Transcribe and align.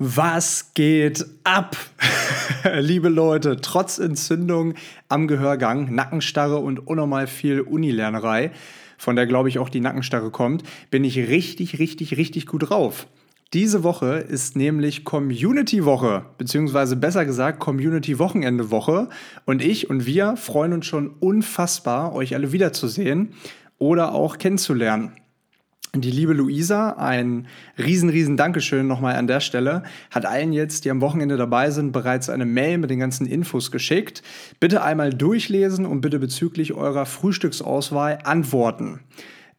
Was 0.00 0.74
geht 0.74 1.26
ab? 1.42 1.76
Liebe 2.78 3.08
Leute, 3.08 3.56
trotz 3.60 3.98
Entzündung 3.98 4.74
am 5.08 5.26
Gehörgang, 5.26 5.92
Nackenstarre 5.92 6.58
und 6.58 6.86
unnormal 6.86 7.26
viel 7.26 7.62
Unilernerei, 7.62 8.52
von 8.96 9.16
der 9.16 9.26
glaube 9.26 9.48
ich 9.48 9.58
auch 9.58 9.68
die 9.68 9.80
Nackenstarre 9.80 10.30
kommt, 10.30 10.62
bin 10.92 11.02
ich 11.02 11.18
richtig, 11.18 11.80
richtig, 11.80 12.16
richtig 12.16 12.46
gut 12.46 12.70
drauf. 12.70 13.08
Diese 13.52 13.82
Woche 13.82 14.18
ist 14.18 14.54
nämlich 14.54 15.02
Community-Woche, 15.02 16.26
beziehungsweise 16.38 16.94
besser 16.94 17.24
gesagt 17.24 17.58
Community-Wochenende-Woche. 17.58 19.08
Und 19.46 19.62
ich 19.64 19.90
und 19.90 20.06
wir 20.06 20.36
freuen 20.36 20.74
uns 20.74 20.86
schon 20.86 21.08
unfassbar, 21.18 22.14
euch 22.14 22.36
alle 22.36 22.52
wiederzusehen 22.52 23.30
oder 23.78 24.14
auch 24.14 24.38
kennenzulernen. 24.38 25.10
Die 25.94 26.10
liebe 26.10 26.34
Luisa, 26.34 26.90
ein 26.98 27.46
riesen, 27.78 28.10
riesen 28.10 28.36
Dankeschön 28.36 28.86
nochmal 28.86 29.16
an 29.16 29.26
der 29.26 29.40
Stelle, 29.40 29.84
hat 30.10 30.26
allen 30.26 30.52
jetzt, 30.52 30.84
die 30.84 30.90
am 30.90 31.00
Wochenende 31.00 31.38
dabei 31.38 31.70
sind, 31.70 31.92
bereits 31.92 32.28
eine 32.28 32.44
Mail 32.44 32.76
mit 32.76 32.90
den 32.90 32.98
ganzen 32.98 33.26
Infos 33.26 33.70
geschickt. 33.70 34.22
Bitte 34.60 34.82
einmal 34.82 35.14
durchlesen 35.14 35.86
und 35.86 36.02
bitte 36.02 36.18
bezüglich 36.18 36.74
eurer 36.74 37.06
Frühstücksauswahl 37.06 38.18
antworten. 38.24 39.00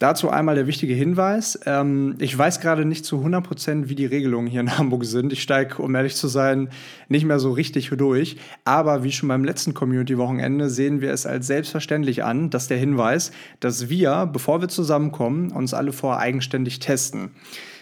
Dazu 0.00 0.30
einmal 0.30 0.54
der 0.54 0.66
wichtige 0.66 0.94
Hinweis. 0.94 1.60
Ähm, 1.66 2.14
ich 2.20 2.36
weiß 2.36 2.60
gerade 2.60 2.86
nicht 2.86 3.04
zu 3.04 3.18
100 3.18 3.46
Prozent, 3.46 3.90
wie 3.90 3.94
die 3.94 4.06
Regelungen 4.06 4.46
hier 4.46 4.62
in 4.62 4.78
Hamburg 4.78 5.04
sind. 5.04 5.30
Ich 5.30 5.42
steige, 5.42 5.82
um 5.82 5.94
ehrlich 5.94 6.16
zu 6.16 6.26
sein, 6.26 6.70
nicht 7.10 7.26
mehr 7.26 7.38
so 7.38 7.52
richtig 7.52 7.90
durch. 7.90 8.38
Aber 8.64 9.04
wie 9.04 9.12
schon 9.12 9.28
beim 9.28 9.44
letzten 9.44 9.74
Community-Wochenende 9.74 10.70
sehen 10.70 11.02
wir 11.02 11.12
es 11.12 11.26
als 11.26 11.46
selbstverständlich 11.46 12.24
an, 12.24 12.48
dass 12.48 12.66
der 12.66 12.78
Hinweis, 12.78 13.30
dass 13.60 13.90
wir, 13.90 14.24
bevor 14.24 14.62
wir 14.62 14.68
zusammenkommen, 14.68 15.52
uns 15.52 15.74
alle 15.74 15.92
vorher 15.92 16.20
eigenständig 16.20 16.78
testen. 16.78 17.32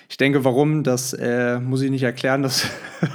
Ich 0.09 0.17
denke, 0.17 0.45
warum, 0.45 0.83
das 0.83 1.13
äh, 1.13 1.61
muss 1.61 1.83
ich 1.83 1.91
nicht 1.93 2.03
erklären, 2.03 2.43
das 2.43 2.67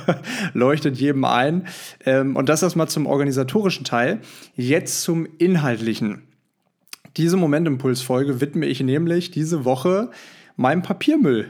leuchtet 0.54 0.96
jedem 0.96 1.26
ein. 1.26 1.68
Ähm, 2.06 2.38
und 2.38 2.48
das 2.48 2.64
erstmal 2.64 2.88
zum 2.88 3.06
organisatorischen 3.06 3.84
Teil. 3.84 4.22
Jetzt 4.56 5.02
zum 5.02 5.28
inhaltlichen. 5.40 6.22
Diese 7.18 7.38
Momentimpulsfolge 7.38 8.42
widme 8.42 8.66
ich 8.66 8.80
nämlich 8.82 9.32
diese 9.32 9.66
Woche 9.66 10.10
meinem 10.56 10.84
Papiermüll. 10.84 11.50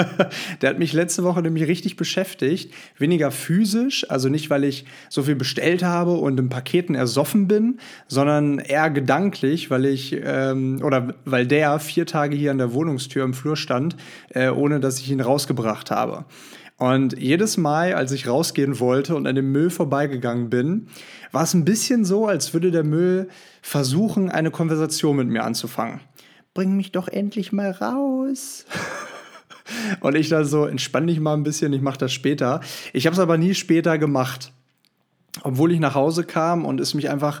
der 0.60 0.70
hat 0.70 0.78
mich 0.78 0.92
letzte 0.92 1.24
Woche 1.24 1.40
nämlich 1.40 1.66
richtig 1.66 1.96
beschäftigt. 1.96 2.72
Weniger 2.98 3.30
physisch, 3.30 4.08
also 4.10 4.28
nicht, 4.28 4.50
weil 4.50 4.64
ich 4.64 4.84
so 5.08 5.22
viel 5.22 5.34
bestellt 5.34 5.82
habe 5.82 6.12
und 6.12 6.38
in 6.38 6.48
Paketen 6.50 6.94
ersoffen 6.94 7.48
bin, 7.48 7.78
sondern 8.06 8.58
eher 8.58 8.90
gedanklich, 8.90 9.70
weil 9.70 9.86
ich 9.86 10.18
ähm, 10.22 10.80
oder 10.82 11.14
weil 11.24 11.46
der 11.46 11.78
vier 11.78 12.06
Tage 12.06 12.36
hier 12.36 12.50
an 12.50 12.58
der 12.58 12.74
Wohnungstür 12.74 13.24
im 13.24 13.34
Flur 13.34 13.56
stand, 13.56 13.96
äh, 14.30 14.48
ohne 14.48 14.80
dass 14.80 15.00
ich 15.00 15.10
ihn 15.10 15.20
rausgebracht 15.20 15.90
habe. 15.90 16.26
Und 16.76 17.18
jedes 17.18 17.56
Mal, 17.56 17.94
als 17.94 18.10
ich 18.12 18.26
rausgehen 18.26 18.80
wollte 18.80 19.14
und 19.14 19.26
an 19.26 19.36
dem 19.36 19.52
Müll 19.52 19.70
vorbeigegangen 19.70 20.50
bin, 20.50 20.88
war 21.30 21.44
es 21.44 21.54
ein 21.54 21.64
bisschen 21.64 22.04
so, 22.04 22.26
als 22.26 22.52
würde 22.52 22.70
der 22.70 22.82
Müll 22.82 23.28
versuchen, 23.62 24.30
eine 24.30 24.50
Konversation 24.50 25.16
mit 25.16 25.28
mir 25.28 25.44
anzufangen. 25.44 26.00
Bring 26.52 26.76
mich 26.76 26.90
doch 26.92 27.08
endlich 27.08 27.52
mal 27.52 27.70
raus. 27.70 28.66
und 30.00 30.16
ich 30.16 30.28
dann 30.28 30.44
so, 30.44 30.66
entspann 30.66 31.06
dich 31.06 31.20
mal 31.20 31.34
ein 31.34 31.44
bisschen, 31.44 31.72
ich 31.72 31.80
mache 31.80 31.98
das 31.98 32.12
später. 32.12 32.60
Ich 32.92 33.06
habe 33.06 33.14
es 33.14 33.20
aber 33.20 33.38
nie 33.38 33.54
später 33.54 33.96
gemacht. 33.98 34.52
Obwohl 35.42 35.72
ich 35.72 35.80
nach 35.80 35.94
Hause 35.94 36.24
kam 36.24 36.64
und 36.64 36.80
es 36.80 36.94
mich 36.94 37.08
einfach 37.08 37.40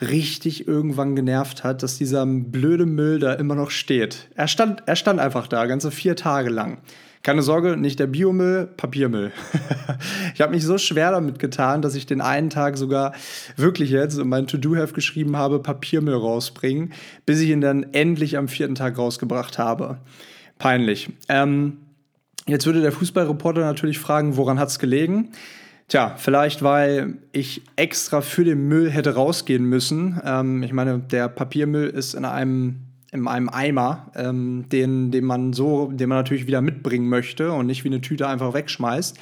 richtig 0.00 0.66
irgendwann 0.66 1.14
genervt 1.14 1.62
hat, 1.62 1.82
dass 1.82 1.98
dieser 1.98 2.26
blöde 2.26 2.86
Müll 2.86 3.18
da 3.18 3.34
immer 3.34 3.54
noch 3.54 3.70
steht. 3.70 4.28
Er 4.34 4.48
stand, 4.48 4.82
er 4.86 4.96
stand 4.96 5.20
einfach 5.20 5.46
da, 5.46 5.66
ganze 5.66 5.90
vier 5.90 6.16
Tage 6.16 6.50
lang. 6.50 6.78
Keine 7.22 7.42
Sorge, 7.42 7.76
nicht 7.76 8.00
der 8.00 8.08
Biomüll, 8.08 8.68
Papiermüll. 8.76 9.30
ich 10.34 10.40
habe 10.40 10.52
mich 10.52 10.64
so 10.64 10.76
schwer 10.76 11.12
damit 11.12 11.38
getan, 11.38 11.80
dass 11.80 11.94
ich 11.94 12.04
den 12.04 12.20
einen 12.20 12.50
Tag 12.50 12.76
sogar 12.76 13.14
wirklich 13.56 13.90
jetzt 13.90 14.18
in 14.18 14.28
mein 14.28 14.48
To-Do-Heft 14.48 14.92
geschrieben 14.92 15.36
habe, 15.36 15.60
Papiermüll 15.60 16.16
rausbringen, 16.16 16.92
bis 17.24 17.40
ich 17.40 17.50
ihn 17.50 17.60
dann 17.60 17.86
endlich 17.92 18.36
am 18.36 18.48
vierten 18.48 18.74
Tag 18.74 18.98
rausgebracht 18.98 19.56
habe. 19.58 19.98
Peinlich. 20.58 21.10
Ähm, 21.28 21.78
jetzt 22.48 22.66
würde 22.66 22.80
der 22.80 22.92
Fußballreporter 22.92 23.60
natürlich 23.60 24.00
fragen, 24.00 24.36
woran 24.36 24.58
hat 24.58 24.70
es 24.70 24.80
gelegen? 24.80 25.30
Tja, 25.86 26.14
vielleicht 26.16 26.62
weil 26.62 27.18
ich 27.32 27.62
extra 27.76 28.20
für 28.20 28.44
den 28.44 28.66
Müll 28.66 28.90
hätte 28.90 29.14
rausgehen 29.14 29.64
müssen. 29.64 30.20
Ähm, 30.24 30.64
ich 30.64 30.72
meine, 30.72 30.98
der 30.98 31.28
Papiermüll 31.28 31.88
ist 31.88 32.14
in 32.14 32.24
einem 32.24 32.80
in 33.12 33.28
einem 33.28 33.50
Eimer, 33.50 34.10
ähm, 34.16 34.64
den, 34.70 35.10
den 35.10 35.24
man 35.24 35.52
so, 35.52 35.90
den 35.92 36.08
man 36.08 36.18
natürlich 36.18 36.46
wieder 36.46 36.62
mitbringen 36.62 37.08
möchte 37.08 37.52
und 37.52 37.66
nicht 37.66 37.84
wie 37.84 37.88
eine 37.88 38.00
Tüte 38.00 38.26
einfach 38.26 38.54
wegschmeißt. 38.54 39.18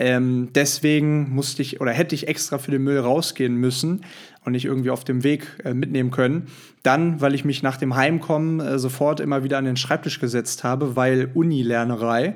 Ähm, 0.00 0.48
deswegen 0.54 1.28
musste 1.34 1.60
ich 1.60 1.82
oder 1.82 1.92
hätte 1.92 2.14
ich 2.14 2.26
extra 2.26 2.56
für 2.56 2.70
den 2.70 2.82
Müll 2.82 2.98
rausgehen 2.98 3.54
müssen 3.54 4.00
und 4.46 4.52
nicht 4.52 4.64
irgendwie 4.64 4.88
auf 4.88 5.04
dem 5.04 5.22
Weg 5.24 5.46
äh, 5.62 5.74
mitnehmen 5.74 6.10
können. 6.10 6.46
Dann, 6.82 7.20
weil 7.20 7.34
ich 7.34 7.44
mich 7.44 7.62
nach 7.62 7.76
dem 7.76 7.94
Heimkommen 7.94 8.60
äh, 8.60 8.78
sofort 8.78 9.20
immer 9.20 9.44
wieder 9.44 9.58
an 9.58 9.66
den 9.66 9.76
Schreibtisch 9.76 10.18
gesetzt 10.18 10.64
habe, 10.64 10.96
weil 10.96 11.30
Uni-Lernerei 11.34 12.34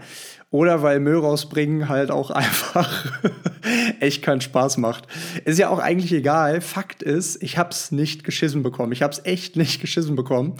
oder 0.50 0.82
weil 0.82 1.00
Müll 1.00 1.16
rausbringen 1.16 1.88
halt 1.88 2.10
auch 2.10 2.30
einfach 2.32 3.06
echt 3.98 4.20
keinen 4.20 4.42
Spaß 4.42 4.76
macht. 4.76 5.06
Ist 5.46 5.58
ja 5.58 5.70
auch 5.70 5.78
eigentlich 5.78 6.12
egal. 6.12 6.60
Fakt 6.60 7.02
ist, 7.02 7.42
ich 7.42 7.56
habe 7.56 7.70
es 7.70 7.90
nicht 7.90 8.24
geschissen 8.24 8.62
bekommen. 8.62 8.92
Ich 8.92 9.02
habe 9.02 9.14
es 9.14 9.24
echt 9.24 9.56
nicht 9.56 9.80
geschissen 9.80 10.16
bekommen. 10.16 10.56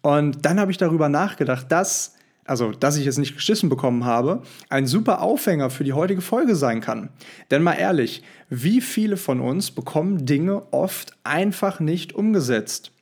Und 0.00 0.46
dann 0.46 0.58
habe 0.58 0.70
ich 0.70 0.78
darüber 0.78 1.10
nachgedacht, 1.10 1.70
dass, 1.70 2.14
also 2.48 2.72
dass 2.72 2.96
ich 2.96 3.06
es 3.06 3.18
nicht 3.18 3.36
geschissen 3.36 3.68
bekommen 3.68 4.04
habe, 4.04 4.42
ein 4.68 4.86
super 4.86 5.22
Aufhänger 5.22 5.70
für 5.70 5.84
die 5.84 5.92
heutige 5.92 6.20
Folge 6.20 6.56
sein 6.56 6.80
kann. 6.80 7.10
Denn 7.50 7.62
mal 7.62 7.74
ehrlich, 7.74 8.22
wie 8.48 8.80
viele 8.80 9.16
von 9.16 9.40
uns 9.40 9.70
bekommen 9.70 10.26
Dinge 10.26 10.62
oft 10.72 11.12
einfach 11.24 11.80
nicht 11.80 12.14
umgesetzt? 12.14 12.92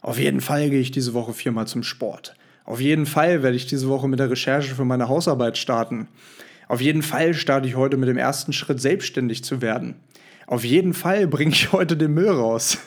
Auf 0.00 0.18
jeden 0.18 0.40
Fall 0.40 0.70
gehe 0.70 0.80
ich 0.80 0.90
diese 0.90 1.14
Woche 1.14 1.32
viermal 1.32 1.66
zum 1.66 1.82
Sport. 1.82 2.34
Auf 2.64 2.80
jeden 2.80 3.06
Fall 3.06 3.42
werde 3.42 3.56
ich 3.56 3.66
diese 3.66 3.88
Woche 3.88 4.08
mit 4.08 4.18
der 4.18 4.30
Recherche 4.30 4.74
für 4.74 4.84
meine 4.84 5.08
Hausarbeit 5.08 5.56
starten. 5.56 6.08
Auf 6.68 6.82
jeden 6.82 7.02
Fall 7.02 7.32
starte 7.32 7.66
ich 7.66 7.76
heute 7.76 7.96
mit 7.96 8.10
dem 8.10 8.18
ersten 8.18 8.52
Schritt, 8.52 8.80
selbstständig 8.80 9.42
zu 9.42 9.62
werden. 9.62 9.96
Auf 10.48 10.64
jeden 10.64 10.94
Fall 10.94 11.26
bringe 11.26 11.50
ich 11.52 11.72
heute 11.72 11.94
den 11.94 12.14
Müll 12.14 12.30
raus. 12.30 12.78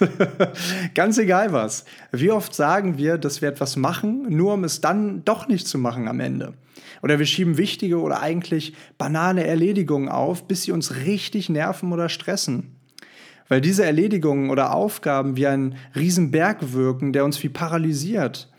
Ganz 0.95 1.19
egal 1.19 1.53
was. 1.53 1.85
Wie 2.11 2.31
oft 2.31 2.55
sagen 2.55 2.97
wir, 2.97 3.19
dass 3.19 3.43
wir 3.43 3.49
etwas 3.49 3.75
machen, 3.75 4.25
nur 4.35 4.55
um 4.55 4.63
es 4.63 4.81
dann 4.81 5.23
doch 5.25 5.47
nicht 5.47 5.67
zu 5.67 5.77
machen 5.77 6.07
am 6.07 6.19
Ende? 6.19 6.55
Oder 7.03 7.19
wir 7.19 7.27
schieben 7.27 7.59
wichtige 7.59 8.01
oder 8.01 8.19
eigentlich 8.19 8.73
banale 8.97 9.43
Erledigungen 9.43 10.09
auf, 10.09 10.47
bis 10.47 10.63
sie 10.63 10.71
uns 10.71 10.95
richtig 11.05 11.49
nerven 11.49 11.93
oder 11.93 12.09
stressen. 12.09 12.75
Weil 13.47 13.61
diese 13.61 13.85
Erledigungen 13.85 14.49
oder 14.49 14.73
Aufgaben 14.73 15.37
wie 15.37 15.45
ein 15.45 15.75
Riesenberg 15.95 16.73
wirken, 16.73 17.13
der 17.13 17.25
uns 17.25 17.43
wie 17.43 17.49
paralysiert 17.49 18.50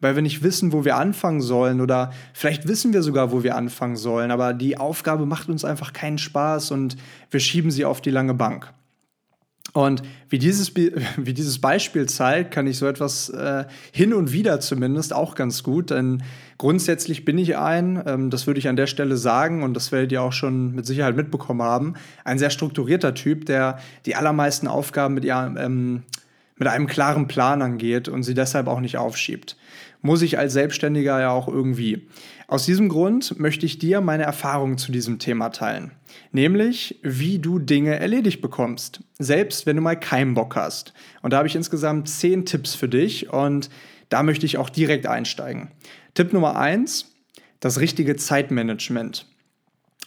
weil 0.00 0.14
wir 0.14 0.22
nicht 0.22 0.42
wissen, 0.42 0.72
wo 0.72 0.84
wir 0.84 0.96
anfangen 0.96 1.40
sollen 1.40 1.80
oder 1.80 2.12
vielleicht 2.32 2.66
wissen 2.66 2.92
wir 2.92 3.02
sogar, 3.02 3.32
wo 3.32 3.42
wir 3.42 3.56
anfangen 3.56 3.96
sollen, 3.96 4.30
aber 4.30 4.54
die 4.54 4.78
Aufgabe 4.78 5.26
macht 5.26 5.48
uns 5.48 5.64
einfach 5.64 5.92
keinen 5.92 6.18
Spaß 6.18 6.70
und 6.72 6.96
wir 7.30 7.40
schieben 7.40 7.70
sie 7.70 7.84
auf 7.84 8.00
die 8.00 8.10
lange 8.10 8.34
Bank. 8.34 8.72
Und 9.72 10.02
wie 10.28 10.38
dieses, 10.38 10.74
wie 11.16 11.34
dieses 11.34 11.60
Beispiel 11.60 12.06
zeigt, 12.06 12.50
kann 12.50 12.66
ich 12.66 12.78
so 12.78 12.86
etwas 12.86 13.28
äh, 13.28 13.64
hin 13.92 14.12
und 14.14 14.32
wieder 14.32 14.60
zumindest 14.60 15.12
auch 15.12 15.34
ganz 15.34 15.62
gut, 15.62 15.90
denn 15.90 16.22
grundsätzlich 16.58 17.24
bin 17.24 17.38
ich 17.38 17.56
ein, 17.56 18.02
ähm, 18.06 18.30
das 18.30 18.46
würde 18.46 18.58
ich 18.58 18.68
an 18.68 18.76
der 18.76 18.86
Stelle 18.86 19.16
sagen 19.16 19.62
und 19.62 19.74
das 19.74 19.92
werdet 19.92 20.12
ihr 20.12 20.22
auch 20.22 20.32
schon 20.32 20.74
mit 20.74 20.86
Sicherheit 20.86 21.16
mitbekommen 21.16 21.62
haben, 21.62 21.94
ein 22.24 22.38
sehr 22.38 22.50
strukturierter 22.50 23.14
Typ, 23.14 23.46
der 23.46 23.78
die 24.06 24.16
allermeisten 24.16 24.66
Aufgaben 24.66 25.14
mit, 25.14 25.24
ja, 25.24 25.46
ähm, 25.46 26.02
mit 26.60 26.68
einem 26.68 26.86
klaren 26.86 27.26
Plan 27.26 27.60
angeht 27.60 28.08
und 28.08 28.22
sie 28.22 28.34
deshalb 28.34 28.68
auch 28.68 28.80
nicht 28.80 28.96
aufschiebt 28.96 29.56
muss 30.02 30.22
ich 30.22 30.38
als 30.38 30.52
Selbstständiger 30.52 31.20
ja 31.20 31.30
auch 31.30 31.48
irgendwie. 31.48 32.08
Aus 32.48 32.66
diesem 32.66 32.88
Grund 32.88 33.38
möchte 33.38 33.66
ich 33.66 33.78
dir 33.78 34.00
meine 34.00 34.24
Erfahrungen 34.24 34.78
zu 34.78 34.92
diesem 34.92 35.18
Thema 35.18 35.50
teilen. 35.50 35.92
Nämlich, 36.32 36.98
wie 37.02 37.38
du 37.38 37.58
Dinge 37.58 37.98
erledigt 37.98 38.40
bekommst. 38.40 39.00
Selbst 39.18 39.66
wenn 39.66 39.76
du 39.76 39.82
mal 39.82 39.98
keinen 39.98 40.34
Bock 40.34 40.56
hast. 40.56 40.92
Und 41.22 41.32
da 41.32 41.38
habe 41.38 41.48
ich 41.48 41.56
insgesamt 41.56 42.08
zehn 42.08 42.44
Tipps 42.46 42.74
für 42.74 42.88
dich 42.88 43.32
und 43.32 43.70
da 44.08 44.22
möchte 44.22 44.46
ich 44.46 44.58
auch 44.58 44.70
direkt 44.70 45.06
einsteigen. 45.06 45.70
Tipp 46.14 46.32
Nummer 46.32 46.56
eins: 46.56 47.12
das 47.60 47.78
richtige 47.78 48.16
Zeitmanagement. 48.16 49.26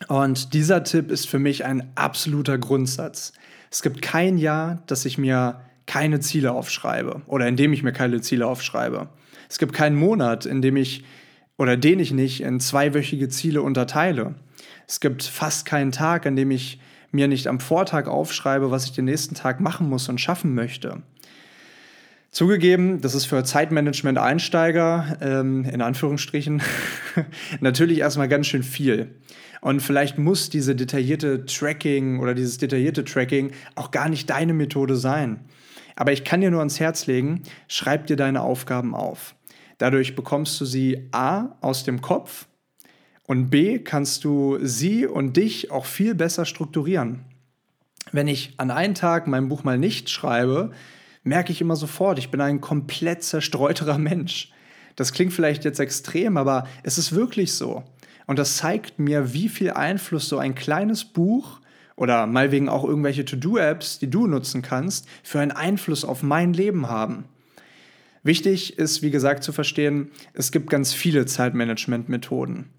Und 0.09 0.53
dieser 0.53 0.83
Tipp 0.83 1.11
ist 1.11 1.29
für 1.29 1.39
mich 1.39 1.63
ein 1.63 1.91
absoluter 1.95 2.57
Grundsatz. 2.57 3.31
Es 3.71 3.81
gibt 3.81 4.01
kein 4.01 4.37
Jahr, 4.37 4.83
dass 4.87 5.05
ich 5.05 5.17
mir 5.17 5.61
keine 5.85 6.19
Ziele 6.19 6.51
aufschreibe 6.51 7.21
oder 7.27 7.47
in 7.47 7.55
dem 7.55 7.73
ich 7.73 7.83
mir 7.83 7.93
keine 7.93 8.21
Ziele 8.21 8.47
aufschreibe. 8.47 9.09
Es 9.49 9.59
gibt 9.59 9.73
keinen 9.73 9.95
Monat, 9.95 10.45
in 10.45 10.61
dem 10.61 10.77
ich 10.77 11.03
oder 11.57 11.77
den 11.77 11.99
ich 11.99 12.11
nicht 12.11 12.41
in 12.41 12.59
zweiwöchige 12.59 13.29
Ziele 13.29 13.61
unterteile. 13.61 14.35
Es 14.87 14.99
gibt 14.99 15.23
fast 15.23 15.65
keinen 15.65 15.91
Tag, 15.91 16.25
an 16.25 16.35
dem 16.35 16.51
ich 16.51 16.79
mir 17.11 17.27
nicht 17.27 17.47
am 17.47 17.59
Vortag 17.59 18.07
aufschreibe, 18.07 18.71
was 18.71 18.85
ich 18.85 18.91
den 18.91 19.05
nächsten 19.05 19.35
Tag 19.35 19.59
machen 19.59 19.87
muss 19.87 20.09
und 20.09 20.19
schaffen 20.19 20.55
möchte. 20.55 21.03
Zugegeben, 22.31 22.99
das 23.01 23.13
ist 23.13 23.25
für 23.25 23.43
Zeitmanagement-Einsteiger, 23.43 25.17
ähm, 25.21 25.65
in 25.65 25.83
Anführungsstrichen, 25.83 26.63
natürlich 27.59 27.99
erstmal 27.99 28.27
ganz 28.27 28.47
schön 28.47 28.63
viel. 28.63 29.11
Und 29.61 29.81
vielleicht 29.81 30.17
muss 30.17 30.49
diese 30.49 30.75
detaillierte 30.75 31.45
Tracking 31.45 32.19
oder 32.19 32.33
dieses 32.33 32.57
detaillierte 32.57 33.05
Tracking 33.05 33.51
auch 33.75 33.91
gar 33.91 34.09
nicht 34.09 34.31
deine 34.31 34.53
Methode 34.53 34.95
sein. 34.95 35.41
Aber 35.95 36.11
ich 36.11 36.23
kann 36.23 36.41
dir 36.41 36.51
nur 36.51 36.59
ans 36.59 36.79
Herz 36.79 37.07
legen, 37.07 37.43
schreib 37.67 38.07
dir 38.07 38.15
deine 38.15 38.41
Aufgaben 38.41 38.95
auf. 38.95 39.35
Dadurch 39.77 40.15
bekommst 40.15 40.59
du 40.61 40.65
sie 40.65 41.09
A 41.11 41.55
aus 41.61 41.83
dem 41.83 42.01
Kopf 42.01 42.47
und 43.25 43.49
B 43.49 43.79
kannst 43.79 44.23
du 44.23 44.59
sie 44.61 45.05
und 45.05 45.37
dich 45.37 45.71
auch 45.71 45.85
viel 45.85 46.15
besser 46.15 46.45
strukturieren. 46.45 47.25
Wenn 48.11 48.27
ich 48.27 48.53
an 48.57 48.71
einem 48.71 48.95
Tag 48.95 49.27
mein 49.27 49.49
Buch 49.49 49.63
mal 49.63 49.77
nicht 49.77 50.09
schreibe, 50.09 50.71
merke 51.23 51.51
ich 51.51 51.61
immer 51.61 51.75
sofort, 51.75 52.19
ich 52.19 52.31
bin 52.31 52.41
ein 52.41 52.61
komplett 52.61 53.23
zerstreuterer 53.23 53.97
Mensch. 53.97 54.51
Das 54.95 55.13
klingt 55.13 55.33
vielleicht 55.33 55.65
jetzt 55.65 55.79
extrem, 55.79 56.37
aber 56.37 56.67
es 56.83 56.97
ist 56.97 57.13
wirklich 57.13 57.53
so. 57.53 57.83
Und 58.27 58.39
das 58.39 58.57
zeigt 58.57 58.99
mir, 58.99 59.33
wie 59.33 59.49
viel 59.49 59.71
Einfluss 59.71 60.29
so 60.29 60.37
ein 60.37 60.55
kleines 60.55 61.03
Buch 61.03 61.59
oder 61.95 62.27
mal 62.27 62.51
wegen 62.51 62.69
auch 62.69 62.83
irgendwelche 62.83 63.25
To-Do-Apps, 63.25 63.99
die 63.99 64.09
du 64.09 64.27
nutzen 64.27 64.61
kannst, 64.61 65.07
für 65.23 65.39
einen 65.39 65.51
Einfluss 65.51 66.05
auf 66.05 66.23
mein 66.23 66.53
Leben 66.53 66.89
haben. 66.89 67.25
Wichtig 68.23 68.77
ist, 68.77 69.01
wie 69.01 69.11
gesagt, 69.11 69.43
zu 69.43 69.51
verstehen, 69.51 70.09
es 70.33 70.51
gibt 70.51 70.69
ganz 70.69 70.93
viele 70.93 71.25
Zeitmanagement-Methoden. 71.25 72.69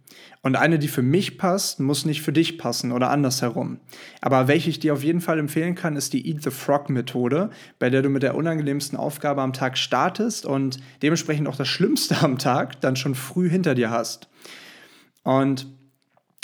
Und 0.41 0.57
eine, 0.57 0.79
die 0.79 0.89
für 0.89 1.03
mich 1.03 1.39
passt, 1.39 1.81
muss 1.81 2.05
nicht 2.05 2.23
für 2.23 2.33
dich 2.33 2.59
passen 2.59 2.93
oder 2.93 3.11
andersherum. 3.11 3.79
Aber 4.21 4.49
welche 4.49 4.71
ich 4.71 4.79
dir 4.79 4.93
auf 4.93 5.03
jeden 5.03 5.21
Fall 5.21 5.39
empfehlen 5.39 5.75
kann, 5.75 5.97
ist 5.97 6.13
die 6.13 6.29
Eat 6.29 6.43
the 6.43 6.51
Frog 6.51 6.91
Methode, 6.91 7.51
bei 7.79 7.91
der 7.91 8.03
du 8.03 8.09
mit 8.09 8.23
der 8.23 8.35
unangenehmsten 8.35 8.99
Aufgabe 8.99 9.43
am 9.43 9.53
Tag 9.53 9.79
startest 9.79 10.47
und 10.47 10.79
dementsprechend 11.03 11.49
auch 11.49 11.57
das 11.57 11.69
Schlimmste 11.69 12.21
am 12.23 12.39
Tag 12.39 12.81
dann 12.81 12.97
schon 12.97 13.15
früh 13.15 13.49
hinter 13.49 13.75
dir 13.75 13.91
hast. 13.91 14.29
Und 15.23 15.67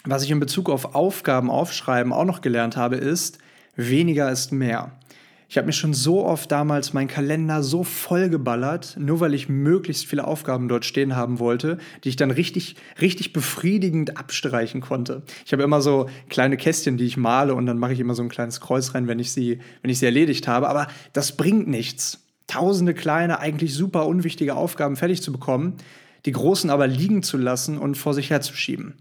was 0.04 0.22
ich 0.22 0.30
in 0.30 0.40
Bezug 0.40 0.70
auf 0.70 0.94
Aufgaben 0.94 1.50
aufschreiben 1.50 2.12
auch 2.12 2.24
noch 2.24 2.40
gelernt 2.40 2.76
habe, 2.76 2.96
ist, 2.96 3.38
weniger 3.76 4.30
ist 4.30 4.52
mehr. 4.52 4.92
Ich 5.50 5.56
habe 5.56 5.66
mir 5.66 5.72
schon 5.72 5.94
so 5.94 6.24
oft 6.24 6.52
damals 6.52 6.92
meinen 6.92 7.08
Kalender 7.08 7.64
so 7.64 7.82
vollgeballert, 7.82 8.96
nur 9.00 9.18
weil 9.18 9.34
ich 9.34 9.48
möglichst 9.48 10.06
viele 10.06 10.24
Aufgaben 10.24 10.68
dort 10.68 10.84
stehen 10.84 11.16
haben 11.16 11.40
wollte, 11.40 11.78
die 12.04 12.08
ich 12.08 12.14
dann 12.14 12.30
richtig, 12.30 12.76
richtig 13.00 13.32
befriedigend 13.32 14.16
abstreichen 14.16 14.80
konnte. 14.80 15.24
Ich 15.44 15.52
habe 15.52 15.64
immer 15.64 15.80
so 15.80 16.08
kleine 16.28 16.56
Kästchen, 16.56 16.98
die 16.98 17.04
ich 17.04 17.16
male 17.16 17.56
und 17.56 17.66
dann 17.66 17.78
mache 17.78 17.92
ich 17.92 17.98
immer 17.98 18.14
so 18.14 18.22
ein 18.22 18.28
kleines 18.28 18.60
Kreuz 18.60 18.94
rein, 18.94 19.08
wenn 19.08 19.18
ich 19.18 19.32
sie, 19.32 19.58
wenn 19.82 19.90
ich 19.90 19.98
sie 19.98 20.06
erledigt 20.06 20.46
habe. 20.46 20.68
Aber 20.68 20.86
das 21.14 21.36
bringt 21.36 21.66
nichts. 21.66 22.20
Tausende 22.46 22.94
kleine, 22.94 23.40
eigentlich 23.40 23.74
super 23.74 24.06
unwichtige 24.06 24.54
Aufgaben 24.54 24.94
fertig 24.94 25.20
zu 25.20 25.32
bekommen, 25.32 25.78
die 26.26 26.32
großen 26.32 26.70
aber 26.70 26.86
liegen 26.86 27.24
zu 27.24 27.36
lassen 27.36 27.76
und 27.76 27.96
vor 27.96 28.14
sich 28.14 28.30
herzuschieben. 28.30 28.94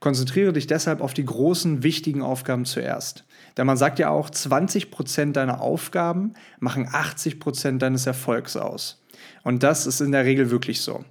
Konzentriere 0.00 0.52
dich 0.52 0.66
deshalb 0.66 1.00
auf 1.00 1.12
die 1.12 1.24
großen, 1.24 1.82
wichtigen 1.82 2.22
Aufgaben 2.22 2.64
zuerst. 2.64 3.24
Denn 3.56 3.66
man 3.66 3.76
sagt 3.76 3.98
ja 3.98 4.10
auch, 4.10 4.30
20% 4.30 5.32
deiner 5.32 5.60
Aufgaben 5.60 6.34
machen 6.60 6.86
80% 6.86 7.78
deines 7.78 8.06
Erfolgs 8.06 8.56
aus. 8.56 9.02
Und 9.42 9.64
das 9.64 9.86
ist 9.86 10.00
in 10.00 10.12
der 10.12 10.24
Regel 10.24 10.50
wirklich 10.50 10.82
so. 10.82 11.04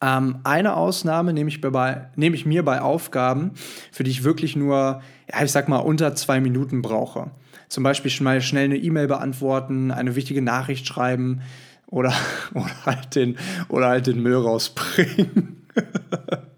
Ähm, 0.00 0.38
eine 0.44 0.76
Ausnahme 0.76 1.32
nehme 1.32 1.48
ich, 1.48 1.60
bei, 1.60 2.08
nehme 2.16 2.36
ich 2.36 2.46
mir 2.46 2.64
bei 2.64 2.80
Aufgaben, 2.80 3.52
für 3.92 4.04
die 4.04 4.10
ich 4.10 4.24
wirklich 4.24 4.56
nur, 4.56 5.02
ja, 5.30 5.42
ich 5.42 5.52
sag 5.52 5.68
mal, 5.68 5.78
unter 5.78 6.14
zwei 6.14 6.40
Minuten 6.40 6.80
brauche. 6.80 7.32
Zum 7.68 7.82
Beispiel 7.82 8.12
mal 8.22 8.40
schnell 8.40 8.64
eine 8.64 8.76
E-Mail 8.76 9.08
beantworten, 9.08 9.90
eine 9.90 10.16
wichtige 10.16 10.40
Nachricht 10.40 10.86
schreiben 10.86 11.42
oder, 11.86 12.14
oder, 12.54 12.86
halt, 12.86 13.14
den, 13.14 13.36
oder 13.68 13.88
halt 13.88 14.06
den 14.06 14.22
Müll 14.22 14.36
rausbringen. 14.36 15.66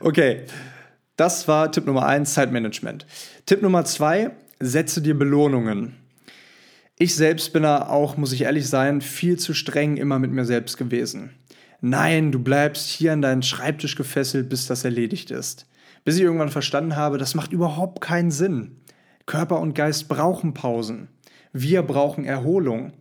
okay, 0.00 0.42
das 1.16 1.48
war 1.48 1.72
Tipp 1.72 1.86
Nummer 1.86 2.06
eins, 2.06 2.34
Zeitmanagement. 2.34 3.06
Tipp 3.46 3.62
Nummer 3.62 3.84
zwei, 3.84 4.30
setze 4.60 5.00
dir 5.02 5.18
Belohnungen. 5.18 5.96
Ich 6.98 7.14
selbst 7.14 7.52
bin 7.52 7.62
da 7.62 7.88
auch, 7.88 8.16
muss 8.16 8.32
ich 8.32 8.42
ehrlich 8.42 8.68
sein, 8.68 9.00
viel 9.00 9.38
zu 9.38 9.52
streng 9.52 9.96
immer 9.96 10.18
mit 10.18 10.30
mir 10.30 10.44
selbst 10.44 10.78
gewesen. 10.78 11.30
Nein, 11.80 12.32
du 12.32 12.38
bleibst 12.38 12.88
hier 12.88 13.12
an 13.12 13.22
deinen 13.22 13.42
Schreibtisch 13.42 13.96
gefesselt, 13.96 14.48
bis 14.48 14.66
das 14.66 14.84
erledigt 14.84 15.30
ist. 15.30 15.66
Bis 16.04 16.16
ich 16.16 16.22
irgendwann 16.22 16.48
verstanden 16.48 16.96
habe, 16.96 17.18
das 17.18 17.34
macht 17.34 17.52
überhaupt 17.52 18.00
keinen 18.00 18.30
Sinn. 18.30 18.76
Körper 19.26 19.60
und 19.60 19.74
Geist 19.74 20.08
brauchen 20.08 20.54
Pausen. 20.54 21.08
Wir 21.52 21.82
brauchen 21.82 22.24
Erholung. 22.24 22.92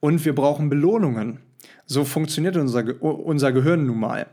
Und 0.00 0.24
wir 0.24 0.34
brauchen 0.34 0.68
Belohnungen. 0.68 1.40
So 1.86 2.04
funktioniert 2.04 2.56
unser, 2.56 3.02
unser 3.02 3.52
Gehirn 3.52 3.86
nun 3.86 3.98
mal. 3.98 4.26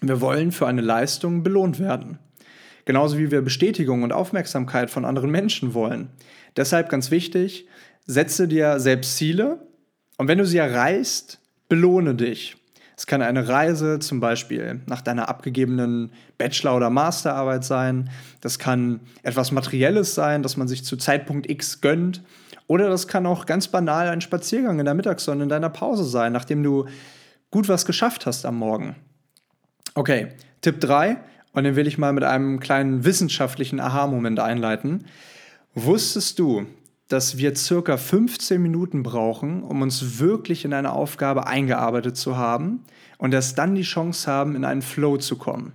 Wir 0.00 0.20
wollen 0.20 0.52
für 0.52 0.66
eine 0.66 0.82
Leistung 0.82 1.42
belohnt 1.42 1.78
werden. 1.80 2.18
Genauso 2.84 3.18
wie 3.18 3.30
wir 3.30 3.42
Bestätigung 3.42 4.02
und 4.02 4.12
Aufmerksamkeit 4.12 4.90
von 4.90 5.04
anderen 5.04 5.30
Menschen 5.30 5.74
wollen. 5.74 6.10
Deshalb 6.56 6.88
ganz 6.88 7.10
wichtig, 7.10 7.66
setze 8.06 8.46
dir 8.46 8.78
selbst 8.78 9.16
Ziele 9.16 9.66
und 10.18 10.28
wenn 10.28 10.38
du 10.38 10.46
sie 10.46 10.58
erreichst, 10.58 11.40
belohne 11.68 12.14
dich. 12.14 12.56
Es 12.96 13.06
kann 13.06 13.20
eine 13.20 13.46
Reise 13.46 13.98
zum 13.98 14.20
Beispiel 14.20 14.80
nach 14.86 15.02
deiner 15.02 15.28
abgegebenen 15.28 16.12
Bachelor- 16.38 16.76
oder 16.76 16.88
Masterarbeit 16.88 17.62
sein. 17.62 18.08
Das 18.40 18.58
kann 18.58 19.00
etwas 19.22 19.52
Materielles 19.52 20.14
sein, 20.14 20.42
das 20.42 20.56
man 20.56 20.66
sich 20.66 20.82
zu 20.82 20.96
Zeitpunkt 20.96 21.50
X 21.50 21.82
gönnt. 21.82 22.22
Oder 22.68 22.88
das 22.88 23.06
kann 23.06 23.26
auch 23.26 23.44
ganz 23.44 23.68
banal 23.68 24.08
ein 24.08 24.22
Spaziergang 24.22 24.78
in 24.78 24.86
der 24.86 24.94
Mittagssonne 24.94 25.42
in 25.42 25.50
deiner 25.50 25.68
Pause 25.68 26.04
sein, 26.04 26.32
nachdem 26.32 26.62
du 26.62 26.86
gut 27.50 27.68
was 27.68 27.84
geschafft 27.84 28.24
hast 28.24 28.46
am 28.46 28.56
Morgen. 28.56 28.96
Okay, 29.96 30.28
Tipp 30.60 30.78
3, 30.80 31.16
und 31.54 31.64
den 31.64 31.74
will 31.74 31.86
ich 31.86 31.96
mal 31.96 32.12
mit 32.12 32.22
einem 32.22 32.60
kleinen 32.60 33.06
wissenschaftlichen 33.06 33.80
Aha-Moment 33.80 34.38
einleiten. 34.40 35.06
Wusstest 35.74 36.38
du, 36.38 36.66
dass 37.08 37.38
wir 37.38 37.56
circa 37.56 37.96
15 37.96 38.60
Minuten 38.60 39.02
brauchen, 39.02 39.62
um 39.62 39.80
uns 39.80 40.18
wirklich 40.18 40.66
in 40.66 40.74
eine 40.74 40.92
Aufgabe 40.92 41.46
eingearbeitet 41.46 42.18
zu 42.18 42.36
haben 42.36 42.84
und 43.16 43.32
erst 43.32 43.56
dann 43.56 43.74
die 43.74 43.84
Chance 43.84 44.30
haben, 44.30 44.54
in 44.54 44.66
einen 44.66 44.82
Flow 44.82 45.16
zu 45.16 45.36
kommen? 45.36 45.72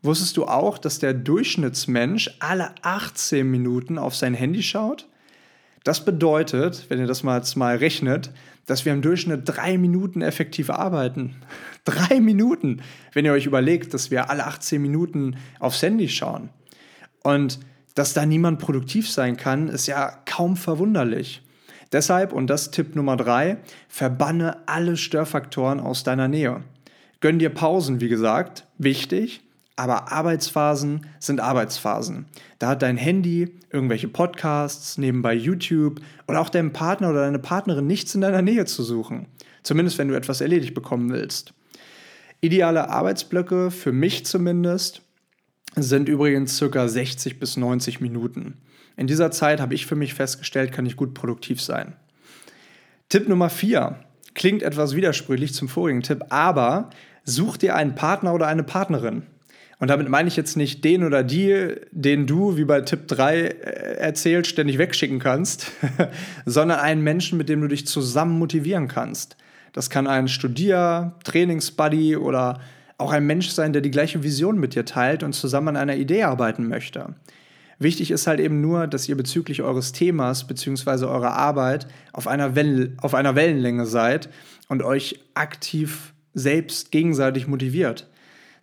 Wusstest 0.00 0.38
du 0.38 0.46
auch, 0.46 0.78
dass 0.78 0.98
der 0.98 1.12
Durchschnittsmensch 1.12 2.38
alle 2.38 2.70
18 2.80 3.46
Minuten 3.46 3.98
auf 3.98 4.16
sein 4.16 4.32
Handy 4.32 4.62
schaut? 4.62 5.06
Das 5.86 6.04
bedeutet, 6.04 6.86
wenn 6.88 6.98
ihr 6.98 7.06
das 7.06 7.22
mal, 7.22 7.36
jetzt 7.36 7.54
mal 7.54 7.76
rechnet, 7.76 8.32
dass 8.66 8.84
wir 8.84 8.92
im 8.92 9.02
Durchschnitt 9.02 9.42
drei 9.44 9.78
Minuten 9.78 10.20
effektiv 10.20 10.68
arbeiten. 10.68 11.36
drei 11.84 12.18
Minuten, 12.18 12.82
wenn 13.12 13.24
ihr 13.24 13.32
euch 13.32 13.46
überlegt, 13.46 13.94
dass 13.94 14.10
wir 14.10 14.28
alle 14.28 14.46
18 14.46 14.82
Minuten 14.82 15.36
aufs 15.60 15.80
Handy 15.82 16.08
schauen. 16.08 16.48
Und 17.22 17.60
dass 17.94 18.14
da 18.14 18.26
niemand 18.26 18.58
produktiv 18.58 19.08
sein 19.08 19.36
kann, 19.36 19.68
ist 19.68 19.86
ja 19.86 20.18
kaum 20.24 20.56
verwunderlich. 20.56 21.42
Deshalb, 21.92 22.32
und 22.32 22.48
das 22.48 22.72
Tipp 22.72 22.96
Nummer 22.96 23.16
drei, 23.16 23.58
verbanne 23.88 24.66
alle 24.66 24.96
Störfaktoren 24.96 25.78
aus 25.78 26.02
deiner 26.02 26.26
Nähe. 26.26 26.64
Gönn 27.20 27.38
dir 27.38 27.50
Pausen, 27.50 28.00
wie 28.00 28.08
gesagt, 28.08 28.66
wichtig, 28.76 29.45
aber 29.76 30.10
Arbeitsphasen 30.10 31.06
sind 31.20 31.40
Arbeitsphasen. 31.40 32.26
Da 32.58 32.68
hat 32.68 32.82
dein 32.82 32.96
Handy, 32.96 33.54
irgendwelche 33.70 34.08
Podcasts, 34.08 34.96
nebenbei 34.96 35.34
YouTube 35.34 36.00
oder 36.26 36.40
auch 36.40 36.48
deinem 36.48 36.72
Partner 36.72 37.10
oder 37.10 37.20
deine 37.20 37.38
Partnerin 37.38 37.86
nichts 37.86 38.14
in 38.14 38.22
deiner 38.22 38.42
Nähe 38.42 38.64
zu 38.64 38.82
suchen. 38.82 39.26
Zumindest 39.62 39.98
wenn 39.98 40.08
du 40.08 40.14
etwas 40.14 40.40
erledigt 40.40 40.74
bekommen 40.74 41.10
willst. 41.10 41.52
Ideale 42.40 42.88
Arbeitsblöcke, 42.88 43.70
für 43.70 43.92
mich 43.92 44.24
zumindest, 44.24 45.02
sind 45.74 46.08
übrigens 46.08 46.58
ca. 46.58 46.88
60 46.88 47.38
bis 47.38 47.56
90 47.56 48.00
Minuten. 48.00 48.54
In 48.96 49.06
dieser 49.06 49.30
Zeit 49.30 49.60
habe 49.60 49.74
ich 49.74 49.84
für 49.84 49.96
mich 49.96 50.14
festgestellt, 50.14 50.72
kann 50.72 50.86
ich 50.86 50.96
gut 50.96 51.12
produktiv 51.12 51.60
sein. 51.60 51.96
Tipp 53.08 53.28
Nummer 53.28 53.50
4 53.50 53.98
klingt 54.34 54.62
etwas 54.62 54.96
widersprüchlich 54.96 55.52
zum 55.52 55.68
vorigen 55.68 56.02
Tipp, 56.02 56.24
aber 56.30 56.90
such 57.24 57.58
dir 57.58 57.74
einen 57.76 57.94
Partner 57.94 58.32
oder 58.32 58.46
eine 58.46 58.62
Partnerin. 58.62 59.24
Und 59.78 59.88
damit 59.88 60.08
meine 60.08 60.28
ich 60.28 60.36
jetzt 60.36 60.56
nicht 60.56 60.84
den 60.84 61.04
oder 61.04 61.22
die, 61.22 61.74
den 61.90 62.26
du, 62.26 62.56
wie 62.56 62.64
bei 62.64 62.80
Tipp 62.80 63.08
3 63.08 63.36
äh, 63.36 63.50
erzählt, 63.98 64.46
ständig 64.46 64.78
wegschicken 64.78 65.18
kannst, 65.18 65.70
sondern 66.46 66.80
einen 66.80 67.02
Menschen, 67.02 67.36
mit 67.36 67.48
dem 67.48 67.60
du 67.60 67.68
dich 67.68 67.86
zusammen 67.86 68.38
motivieren 68.38 68.88
kannst. 68.88 69.36
Das 69.72 69.90
kann 69.90 70.06
ein 70.06 70.28
Studier-, 70.28 71.14
Trainingsbuddy 71.24 72.16
oder 72.16 72.60
auch 72.96 73.12
ein 73.12 73.26
Mensch 73.26 73.50
sein, 73.50 73.74
der 73.74 73.82
die 73.82 73.90
gleiche 73.90 74.22
Vision 74.22 74.58
mit 74.58 74.74
dir 74.74 74.86
teilt 74.86 75.22
und 75.22 75.34
zusammen 75.34 75.68
an 75.68 75.76
einer 75.76 75.96
Idee 75.96 76.22
arbeiten 76.22 76.66
möchte. 76.66 77.14
Wichtig 77.78 78.10
ist 78.10 78.26
halt 78.26 78.40
eben 78.40 78.62
nur, 78.62 78.86
dass 78.86 79.06
ihr 79.06 79.16
bezüglich 79.16 79.60
eures 79.60 79.92
Themas 79.92 80.46
bzw. 80.46 81.04
eurer 81.04 81.34
Arbeit 81.34 81.86
auf 82.14 82.26
einer, 82.26 82.54
Wellen, 82.54 82.96
auf 83.02 83.14
einer 83.14 83.34
Wellenlänge 83.34 83.84
seid 83.84 84.30
und 84.68 84.82
euch 84.82 85.20
aktiv 85.34 86.14
selbst 86.32 86.90
gegenseitig 86.90 87.46
motiviert. 87.46 88.08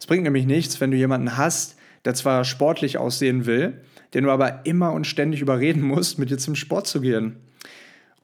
Es 0.03 0.07
bringt 0.07 0.23
nämlich 0.23 0.45
nichts, 0.45 0.81
wenn 0.81 0.91
du 0.91 0.97
jemanden 0.97 1.37
hast, 1.37 1.77
der 2.03 2.13
zwar 2.13 2.43
sportlich 2.43 2.97
aussehen 2.97 3.45
will, 3.45 3.79
den 4.13 4.25
du 4.25 4.31
aber 4.31 4.65
immer 4.65 4.91
und 4.91 5.07
ständig 5.07 5.39
überreden 5.39 5.81
musst, 5.81 6.19
mit 6.19 6.29
dir 6.29 6.37
zum 6.37 6.55
Sport 6.55 6.87
zu 6.87 6.99
gehen. 6.99 7.37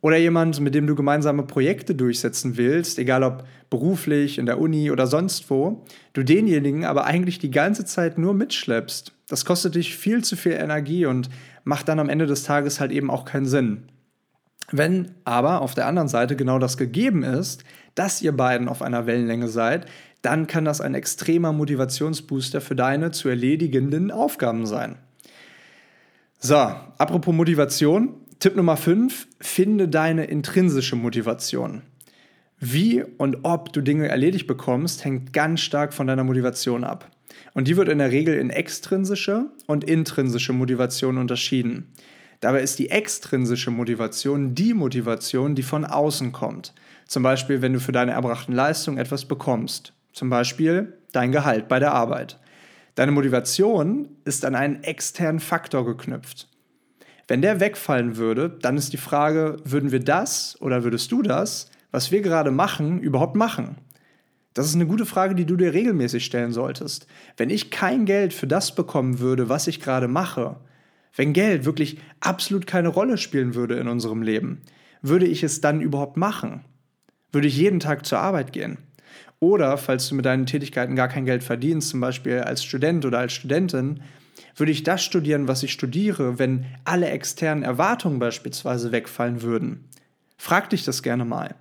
Oder 0.01 0.17
jemand, 0.17 0.59
mit 0.59 0.75
dem 0.75 0.87
du 0.87 0.95
gemeinsame 0.95 1.43
Projekte 1.43 1.95
durchsetzen 1.95 2.57
willst, 2.57 2.99
egal 2.99 3.23
ob 3.23 3.45
beruflich, 3.69 4.39
in 4.39 4.45
der 4.45 4.59
Uni 4.59 4.91
oder 4.91 5.07
sonst 5.07 5.49
wo, 5.49 5.85
du 6.11 6.23
denjenigen 6.23 6.83
aber 6.83 7.05
eigentlich 7.05 7.39
die 7.39 7.49
ganze 7.49 7.85
Zeit 7.85 8.17
nur 8.17 8.33
mitschleppst. 8.33 9.13
Das 9.29 9.45
kostet 9.45 9.75
dich 9.75 9.95
viel 9.95 10.21
zu 10.21 10.35
viel 10.35 10.51
Energie 10.51 11.05
und 11.05 11.29
macht 11.63 11.87
dann 11.87 11.99
am 12.01 12.09
Ende 12.09 12.25
des 12.25 12.43
Tages 12.43 12.81
halt 12.81 12.91
eben 12.91 13.09
auch 13.09 13.23
keinen 13.23 13.45
Sinn. 13.45 13.85
Wenn 14.71 15.11
aber 15.23 15.61
auf 15.61 15.75
der 15.75 15.87
anderen 15.87 16.09
Seite 16.09 16.35
genau 16.35 16.59
das 16.59 16.77
gegeben 16.77 17.23
ist, 17.23 17.63
dass 17.95 18.21
ihr 18.21 18.31
beiden 18.31 18.67
auf 18.67 18.81
einer 18.81 19.05
Wellenlänge 19.07 19.47
seid, 19.47 19.87
dann 20.21 20.47
kann 20.47 20.65
das 20.65 20.81
ein 20.81 20.95
extremer 20.95 21.53
Motivationsbooster 21.53 22.61
für 22.61 22.75
deine 22.75 23.11
zu 23.11 23.29
erledigenden 23.29 24.11
Aufgaben 24.11 24.65
sein. 24.65 24.97
So, 26.39 26.55
apropos 26.55 27.33
Motivation, 27.33 28.15
Tipp 28.39 28.55
Nummer 28.55 28.77
5, 28.77 29.27
finde 29.41 29.87
deine 29.87 30.25
intrinsische 30.25 30.95
Motivation. 30.95 31.81
Wie 32.59 33.03
und 33.03 33.39
ob 33.43 33.71
du 33.71 33.81
Dinge 33.81 34.07
erledigt 34.07 34.47
bekommst, 34.47 35.05
hängt 35.05 35.31
ganz 35.31 35.61
stark 35.61 35.93
von 35.93 36.07
deiner 36.07 36.23
Motivation 36.23 36.83
ab. 36.83 37.09
Und 37.53 37.67
die 37.67 37.77
wird 37.77 37.89
in 37.89 37.99
der 37.99 38.11
Regel 38.11 38.35
in 38.35 38.49
extrinsische 38.49 39.51
und 39.65 39.83
intrinsische 39.83 40.53
Motivation 40.53 41.17
unterschieden. 41.17 41.93
Dabei 42.41 42.61
ist 42.61 42.79
die 42.79 42.89
extrinsische 42.89 43.71
Motivation 43.71 44.55
die 44.55 44.73
Motivation, 44.73 45.55
die 45.55 45.63
von 45.63 45.85
außen 45.85 46.31
kommt. 46.31 46.73
Zum 47.05 47.23
Beispiel, 47.23 47.61
wenn 47.61 47.73
du 47.73 47.79
für 47.79 47.91
deine 47.91 48.11
erbrachten 48.11 48.53
Leistungen 48.53 48.97
etwas 48.97 49.25
bekommst. 49.25 49.93
Zum 50.13 50.29
Beispiel 50.29 50.97
dein 51.11 51.31
Gehalt 51.31 51.67
bei 51.67 51.79
der 51.79 51.93
Arbeit. 51.93 52.39
Deine 52.95 53.11
Motivation 53.11 54.09
ist 54.25 54.43
an 54.45 54.55
einen 54.55 54.83
externen 54.83 55.39
Faktor 55.39 55.85
geknüpft. 55.85 56.49
Wenn 57.27 57.41
der 57.41 57.59
wegfallen 57.59 58.17
würde, 58.17 58.49
dann 58.49 58.75
ist 58.75 58.91
die 58.91 58.97
Frage, 58.97 59.57
würden 59.63 59.91
wir 59.91 59.99
das 59.99 60.59
oder 60.61 60.83
würdest 60.83 61.11
du 61.11 61.21
das, 61.21 61.69
was 61.91 62.11
wir 62.11 62.21
gerade 62.21 62.51
machen, 62.51 62.99
überhaupt 62.99 63.35
machen? 63.35 63.77
Das 64.53 64.65
ist 64.65 64.75
eine 64.75 64.87
gute 64.87 65.05
Frage, 65.05 65.35
die 65.35 65.45
du 65.45 65.55
dir 65.55 65.73
regelmäßig 65.73 66.25
stellen 66.25 66.51
solltest. 66.51 67.07
Wenn 67.37 67.49
ich 67.49 67.69
kein 67.69 68.05
Geld 68.05 68.33
für 68.33 68.47
das 68.47 68.73
bekommen 68.73 69.19
würde, 69.19 69.47
was 69.47 69.67
ich 69.67 69.79
gerade 69.79 70.07
mache, 70.07 70.57
wenn 71.15 71.33
Geld 71.33 71.65
wirklich 71.65 71.99
absolut 72.19 72.65
keine 72.67 72.89
Rolle 72.89 73.17
spielen 73.17 73.53
würde 73.55 73.75
in 73.75 73.87
unserem 73.87 74.23
Leben, 74.23 74.61
würde 75.01 75.27
ich 75.27 75.43
es 75.43 75.61
dann 75.61 75.81
überhaupt 75.81 76.17
machen? 76.17 76.65
Würde 77.31 77.47
ich 77.47 77.57
jeden 77.57 77.79
Tag 77.79 78.05
zur 78.05 78.19
Arbeit 78.19 78.51
gehen? 78.51 78.79
Oder, 79.39 79.77
falls 79.77 80.09
du 80.09 80.15
mit 80.15 80.25
deinen 80.25 80.45
Tätigkeiten 80.45 80.95
gar 80.95 81.07
kein 81.07 81.25
Geld 81.25 81.43
verdienst, 81.43 81.89
zum 81.89 82.01
Beispiel 82.01 82.39
als 82.39 82.63
Student 82.63 83.05
oder 83.05 83.19
als 83.19 83.33
Studentin, 83.33 84.01
würde 84.55 84.71
ich 84.71 84.83
das 84.83 85.03
studieren, 85.03 85.47
was 85.47 85.63
ich 85.63 85.71
studiere, 85.71 86.39
wenn 86.39 86.65
alle 86.83 87.09
externen 87.09 87.63
Erwartungen 87.63 88.19
beispielsweise 88.19 88.91
wegfallen 88.91 89.41
würden? 89.41 89.85
Frag 90.37 90.69
dich 90.69 90.83
das 90.83 91.03
gerne 91.03 91.23
mal. 91.23 91.55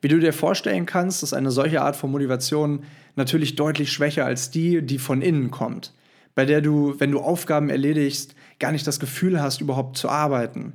Wie 0.00 0.08
du 0.08 0.18
dir 0.18 0.32
vorstellen 0.32 0.86
kannst, 0.86 1.22
ist 1.22 1.32
eine 1.32 1.50
solche 1.50 1.82
Art 1.82 1.96
von 1.96 2.10
Motivation 2.10 2.84
natürlich 3.16 3.56
deutlich 3.56 3.92
schwächer 3.92 4.24
als 4.24 4.50
die, 4.50 4.82
die 4.82 4.98
von 4.98 5.22
innen 5.22 5.50
kommt, 5.50 5.92
bei 6.34 6.44
der 6.44 6.60
du, 6.60 6.94
wenn 6.98 7.10
du 7.10 7.20
Aufgaben 7.20 7.70
erledigst, 7.70 8.34
gar 8.58 8.72
nicht 8.72 8.86
das 8.86 9.00
Gefühl 9.00 9.40
hast, 9.40 9.60
überhaupt 9.60 9.96
zu 9.96 10.08
arbeiten, 10.08 10.74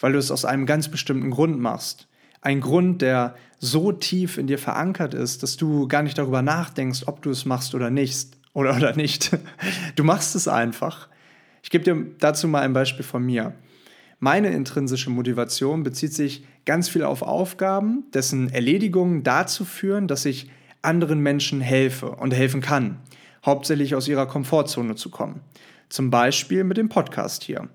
weil 0.00 0.12
du 0.12 0.18
es 0.18 0.30
aus 0.30 0.44
einem 0.44 0.66
ganz 0.66 0.88
bestimmten 0.88 1.30
Grund 1.30 1.60
machst. 1.60 2.08
Ein 2.42 2.60
Grund, 2.60 3.00
der 3.02 3.36
so 3.58 3.92
tief 3.92 4.36
in 4.36 4.48
dir 4.48 4.58
verankert 4.58 5.14
ist, 5.14 5.42
dass 5.42 5.56
du 5.56 5.88
gar 5.88 6.02
nicht 6.02 6.18
darüber 6.18 6.42
nachdenkst, 6.42 7.04
ob 7.06 7.22
du 7.22 7.30
es 7.30 7.44
machst 7.44 7.74
oder 7.74 7.88
nicht 7.88 8.36
oder, 8.52 8.76
oder 8.76 8.94
nicht. 8.94 9.30
Du 9.96 10.04
machst 10.04 10.34
es 10.34 10.48
einfach. 10.48 11.08
Ich 11.62 11.70
gebe 11.70 11.84
dir 11.84 12.06
dazu 12.18 12.48
mal 12.48 12.62
ein 12.62 12.72
Beispiel 12.72 13.04
von 13.04 13.24
mir. 13.24 13.54
Meine 14.18 14.50
intrinsische 14.50 15.10
Motivation 15.10 15.82
bezieht 15.82 16.12
sich 16.12 16.44
ganz 16.64 16.88
viel 16.88 17.04
auf 17.04 17.22
Aufgaben, 17.22 18.04
dessen 18.12 18.50
Erledigungen 18.50 19.22
dazu 19.22 19.64
führen, 19.64 20.08
dass 20.08 20.24
ich 20.24 20.50
anderen 20.80 21.20
Menschen 21.20 21.60
helfe 21.60 22.10
und 22.10 22.34
helfen 22.34 22.60
kann, 22.60 22.98
hauptsächlich 23.44 23.94
aus 23.94 24.08
ihrer 24.08 24.26
Komfortzone 24.26 24.96
zu 24.96 25.10
kommen. 25.10 25.40
Zum 25.88 26.10
Beispiel 26.10 26.64
mit 26.64 26.76
dem 26.76 26.88
Podcast 26.88 27.44
hier. 27.44 27.68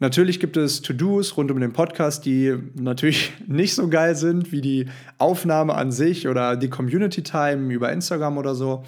Natürlich 0.00 0.38
gibt 0.38 0.56
es 0.56 0.80
To-Dos 0.80 1.36
rund 1.36 1.50
um 1.50 1.60
den 1.60 1.72
Podcast, 1.72 2.24
die 2.24 2.56
natürlich 2.74 3.32
nicht 3.46 3.74
so 3.74 3.88
geil 3.88 4.14
sind 4.14 4.52
wie 4.52 4.60
die 4.60 4.86
Aufnahme 5.18 5.74
an 5.74 5.90
sich 5.90 6.28
oder 6.28 6.56
die 6.56 6.70
Community 6.70 7.22
Time 7.22 7.72
über 7.72 7.92
Instagram 7.92 8.38
oder 8.38 8.54
so. 8.54 8.84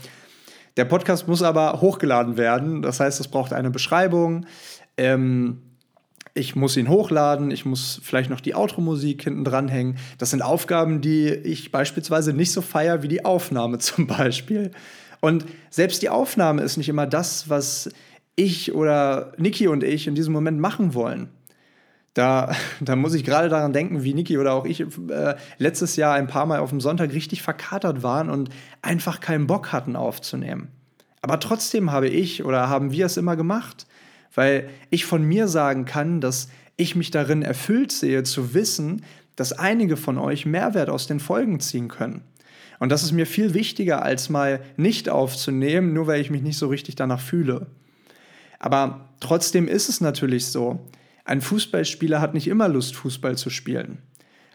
Der 0.76 0.85
Podcast 0.85 1.26
muss 1.26 1.43
aber 1.43 1.81
hochgeladen 1.81 2.37
werden. 2.37 2.81
Das 2.81 3.00
heißt, 3.00 3.19
es 3.19 3.26
braucht 3.26 3.52
eine 3.52 3.71
Beschreibung. 3.71 4.47
Ähm, 4.97 5.59
ich 6.35 6.55
muss 6.55 6.76
ihn 6.76 6.88
hochladen, 6.88 7.50
ich 7.50 7.64
muss 7.64 8.00
vielleicht 8.05 8.31
noch 8.31 8.40
die 8.40 8.55
Outro-Musik 8.55 9.25
hinten 9.25 9.45
dranhängen. 9.45 9.99
Das 10.19 10.31
sind 10.31 10.43
Aufgaben, 10.43 11.00
die 11.00 11.29
ich 11.29 11.73
beispielsweise 11.73 12.33
nicht 12.33 12.52
so 12.52 12.62
feier 12.62 13.02
wie 13.02 13.09
die 13.09 13.25
Aufnahme 13.25 13.79
zum 13.81 14.07
Beispiel. 14.07 14.71
Und 15.21 15.45
selbst 15.71 16.02
die 16.02 16.09
Aufnahme 16.09 16.62
ist 16.62 16.76
nicht 16.76 16.88
immer 16.88 17.07
das, 17.07 17.50
was 17.50 17.90
ich 18.40 18.75
oder 18.75 19.32
Niki 19.37 19.68
und 19.68 19.85
ich 19.85 20.06
in 20.06 20.14
diesem 20.14 20.32
Moment 20.32 20.59
machen 20.59 20.94
wollen. 20.94 21.28
Da, 22.14 22.54
da 22.80 22.97
muss 22.97 23.14
ich 23.14 23.25
gerade 23.25 23.49
daran 23.49 23.73
denken, 23.73 24.02
wie 24.02 24.14
Niki 24.14 24.38
oder 24.38 24.54
auch 24.54 24.64
ich 24.64 24.80
äh, 24.80 25.35
letztes 25.59 25.97
Jahr 25.97 26.14
ein 26.14 26.26
paar 26.26 26.47
Mal 26.47 26.61
auf 26.61 26.70
dem 26.70 26.80
Sonntag 26.80 27.12
richtig 27.12 27.42
verkatert 27.42 28.02
waren 28.02 28.30
und 28.30 28.50
einfach 28.82 29.20
keinen 29.20 29.47
Bock 29.47 29.73
hatten 29.73 29.97
aufzunehmen. 29.97 30.68
Aber 31.23 31.38
trotzdem 31.38 31.92
habe 31.92 32.09
ich 32.09 32.44
oder 32.44 32.68
haben 32.68 32.92
wir 32.92 33.06
es 33.06 33.18
immer 33.18 33.37
gemacht, 33.37 33.87
weil 34.35 34.70
ich 34.88 35.04
von 35.04 35.23
mir 35.23 35.49
sagen 35.49 35.85
kann, 35.85 36.20
dass 36.20 36.49
ich 36.76 36.97
mich 36.97 37.11
darin 37.11 37.42
erfüllt 37.42 37.92
sehe, 37.92 38.23
zu 38.23 38.54
wissen, 38.54 39.04
dass 39.37 39.52
einige 39.52 39.99
von 39.99 40.16
euch 40.16 40.47
Mehrwert 40.47 40.88
aus 40.88 41.06
den 41.06 41.20
Folgen 41.20 41.61
ziehen 41.61 41.88
können. 41.88 42.23
Und 42.78 42.90
das 42.90 43.02
ist 43.02 43.12
mir 43.12 43.26
viel 43.26 43.52
wichtiger, 43.52 44.02
als 44.02 44.30
mal 44.30 44.62
nicht 44.78 45.11
aufzunehmen, 45.11 45.92
nur 45.92 46.06
weil 46.06 46.23
ich 46.23 46.30
mich 46.30 46.40
nicht 46.40 46.56
so 46.56 46.68
richtig 46.68 46.94
danach 46.94 47.20
fühle. 47.20 47.66
Aber 48.61 49.09
trotzdem 49.19 49.67
ist 49.67 49.88
es 49.88 50.00
natürlich 50.00 50.47
so, 50.47 50.87
ein 51.25 51.40
Fußballspieler 51.40 52.21
hat 52.21 52.35
nicht 52.35 52.47
immer 52.47 52.69
Lust, 52.69 52.95
Fußball 52.95 53.37
zu 53.37 53.50
spielen. 53.50 53.99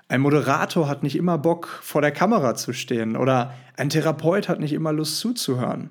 Ein 0.07 0.21
Moderator 0.21 0.87
hat 0.87 1.03
nicht 1.03 1.15
immer 1.15 1.37
Bock, 1.37 1.79
vor 1.81 2.01
der 2.01 2.11
Kamera 2.11 2.55
zu 2.55 2.73
stehen. 2.73 3.17
Oder 3.17 3.53
ein 3.75 3.89
Therapeut 3.89 4.47
hat 4.47 4.59
nicht 4.59 4.73
immer 4.73 4.93
Lust 4.93 5.19
zuzuhören. 5.19 5.89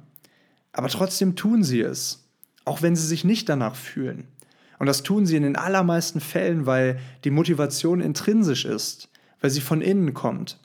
Aber 0.72 0.88
trotzdem 0.88 1.36
tun 1.36 1.64
sie 1.64 1.80
es, 1.80 2.24
auch 2.64 2.80
wenn 2.80 2.96
sie 2.96 3.06
sich 3.06 3.24
nicht 3.24 3.48
danach 3.48 3.74
fühlen. 3.74 4.28
Und 4.78 4.86
das 4.86 5.02
tun 5.02 5.26
sie 5.26 5.36
in 5.36 5.42
den 5.42 5.56
allermeisten 5.56 6.20
Fällen, 6.20 6.66
weil 6.66 7.00
die 7.24 7.30
Motivation 7.30 8.00
intrinsisch 8.00 8.64
ist, 8.64 9.08
weil 9.40 9.50
sie 9.50 9.60
von 9.60 9.80
innen 9.80 10.14
kommt, 10.14 10.58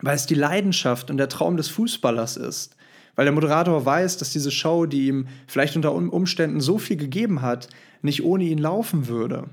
weil 0.00 0.16
es 0.16 0.26
die 0.26 0.34
Leidenschaft 0.34 1.10
und 1.10 1.16
der 1.16 1.28
Traum 1.28 1.56
des 1.56 1.68
Fußballers 1.68 2.36
ist, 2.36 2.76
weil 3.16 3.24
der 3.24 3.34
Moderator 3.34 3.84
weiß, 3.84 4.18
dass 4.18 4.30
diese 4.30 4.50
Show, 4.50 4.86
die 4.86 5.08
ihm 5.08 5.26
vielleicht 5.46 5.74
unter 5.74 5.92
Umständen 5.92 6.60
so 6.60 6.78
viel 6.78 6.96
gegeben 6.96 7.42
hat, 7.42 7.68
nicht 8.02 8.22
ohne 8.22 8.44
ihn 8.44 8.58
laufen 8.58 9.08
würde. 9.08 9.48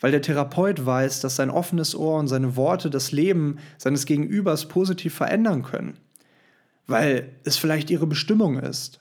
Weil 0.00 0.10
der 0.10 0.22
Therapeut 0.22 0.84
weiß, 0.84 1.20
dass 1.20 1.36
sein 1.36 1.50
offenes 1.50 1.94
Ohr 1.94 2.18
und 2.18 2.28
seine 2.28 2.56
Worte 2.56 2.90
das 2.90 3.12
Leben 3.12 3.58
seines 3.78 4.06
Gegenübers 4.06 4.66
positiv 4.68 5.14
verändern 5.14 5.62
können. 5.62 5.98
Weil 6.86 7.30
es 7.44 7.56
vielleicht 7.56 7.90
ihre 7.90 8.06
Bestimmung 8.06 8.58
ist. 8.58 9.00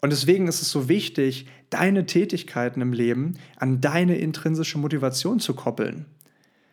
Und 0.00 0.10
deswegen 0.10 0.48
ist 0.48 0.62
es 0.62 0.70
so 0.70 0.88
wichtig, 0.88 1.46
deine 1.70 2.04
Tätigkeiten 2.04 2.82
im 2.82 2.92
Leben 2.92 3.38
an 3.56 3.80
deine 3.80 4.16
intrinsische 4.18 4.78
Motivation 4.78 5.40
zu 5.40 5.54
koppeln. 5.54 6.04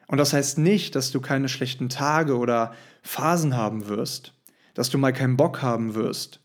Und 0.07 0.17
das 0.17 0.33
heißt 0.33 0.57
nicht, 0.57 0.95
dass 0.95 1.11
du 1.11 1.21
keine 1.21 1.47
schlechten 1.47 1.87
Tage 1.87 2.37
oder 2.37 2.73
Phasen 3.01 3.55
haben 3.55 3.87
wirst, 3.87 4.33
dass 4.73 4.89
du 4.89 4.97
mal 4.97 5.13
keinen 5.13 5.37
Bock 5.37 5.61
haben 5.61 5.95
wirst, 5.95 6.39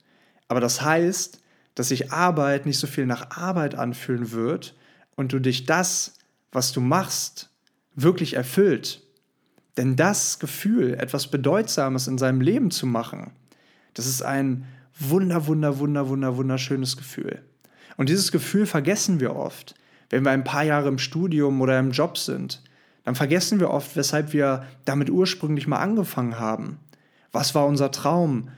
aber 0.48 0.60
das 0.60 0.82
heißt, 0.82 1.40
dass 1.74 1.88
sich 1.88 2.12
Arbeit 2.12 2.66
nicht 2.66 2.78
so 2.78 2.86
viel 2.86 3.06
nach 3.06 3.36
Arbeit 3.36 3.74
anfühlen 3.74 4.32
wird 4.32 4.74
und 5.14 5.32
du 5.32 5.38
dich 5.38 5.66
das, 5.66 6.14
was 6.52 6.72
du 6.72 6.80
machst, 6.80 7.50
wirklich 7.94 8.34
erfüllt. 8.34 9.02
Denn 9.76 9.96
das 9.96 10.38
Gefühl, 10.38 10.94
etwas 10.94 11.30
Bedeutsames 11.30 12.06
in 12.08 12.18
seinem 12.18 12.40
Leben 12.40 12.70
zu 12.70 12.86
machen, 12.86 13.32
das 13.94 14.06
ist 14.06 14.22
ein 14.22 14.66
wunder, 14.98 15.46
wunder, 15.46 15.78
wunder, 15.78 16.08
wunder, 16.08 16.36
wunderschönes 16.36 16.96
Gefühl. 16.96 17.42
Und 17.96 18.08
dieses 18.08 18.32
Gefühl 18.32 18.66
vergessen 18.66 19.20
wir 19.20 19.36
oft, 19.36 19.74
wenn 20.10 20.24
wir 20.24 20.30
ein 20.30 20.44
paar 20.44 20.64
Jahre 20.64 20.88
im 20.88 20.98
Studium 20.98 21.60
oder 21.60 21.78
im 21.78 21.90
Job 21.90 22.16
sind. 22.16 22.62
Dann 23.04 23.14
vergessen 23.14 23.60
wir 23.60 23.70
oft, 23.70 23.96
weshalb 23.96 24.32
wir 24.32 24.64
damit 24.84 25.10
ursprünglich 25.10 25.66
mal 25.66 25.78
angefangen 25.78 26.38
haben. 26.38 26.78
Was 27.36 27.54
war 27.54 27.66
unser 27.66 27.90
Traum? 27.90 28.50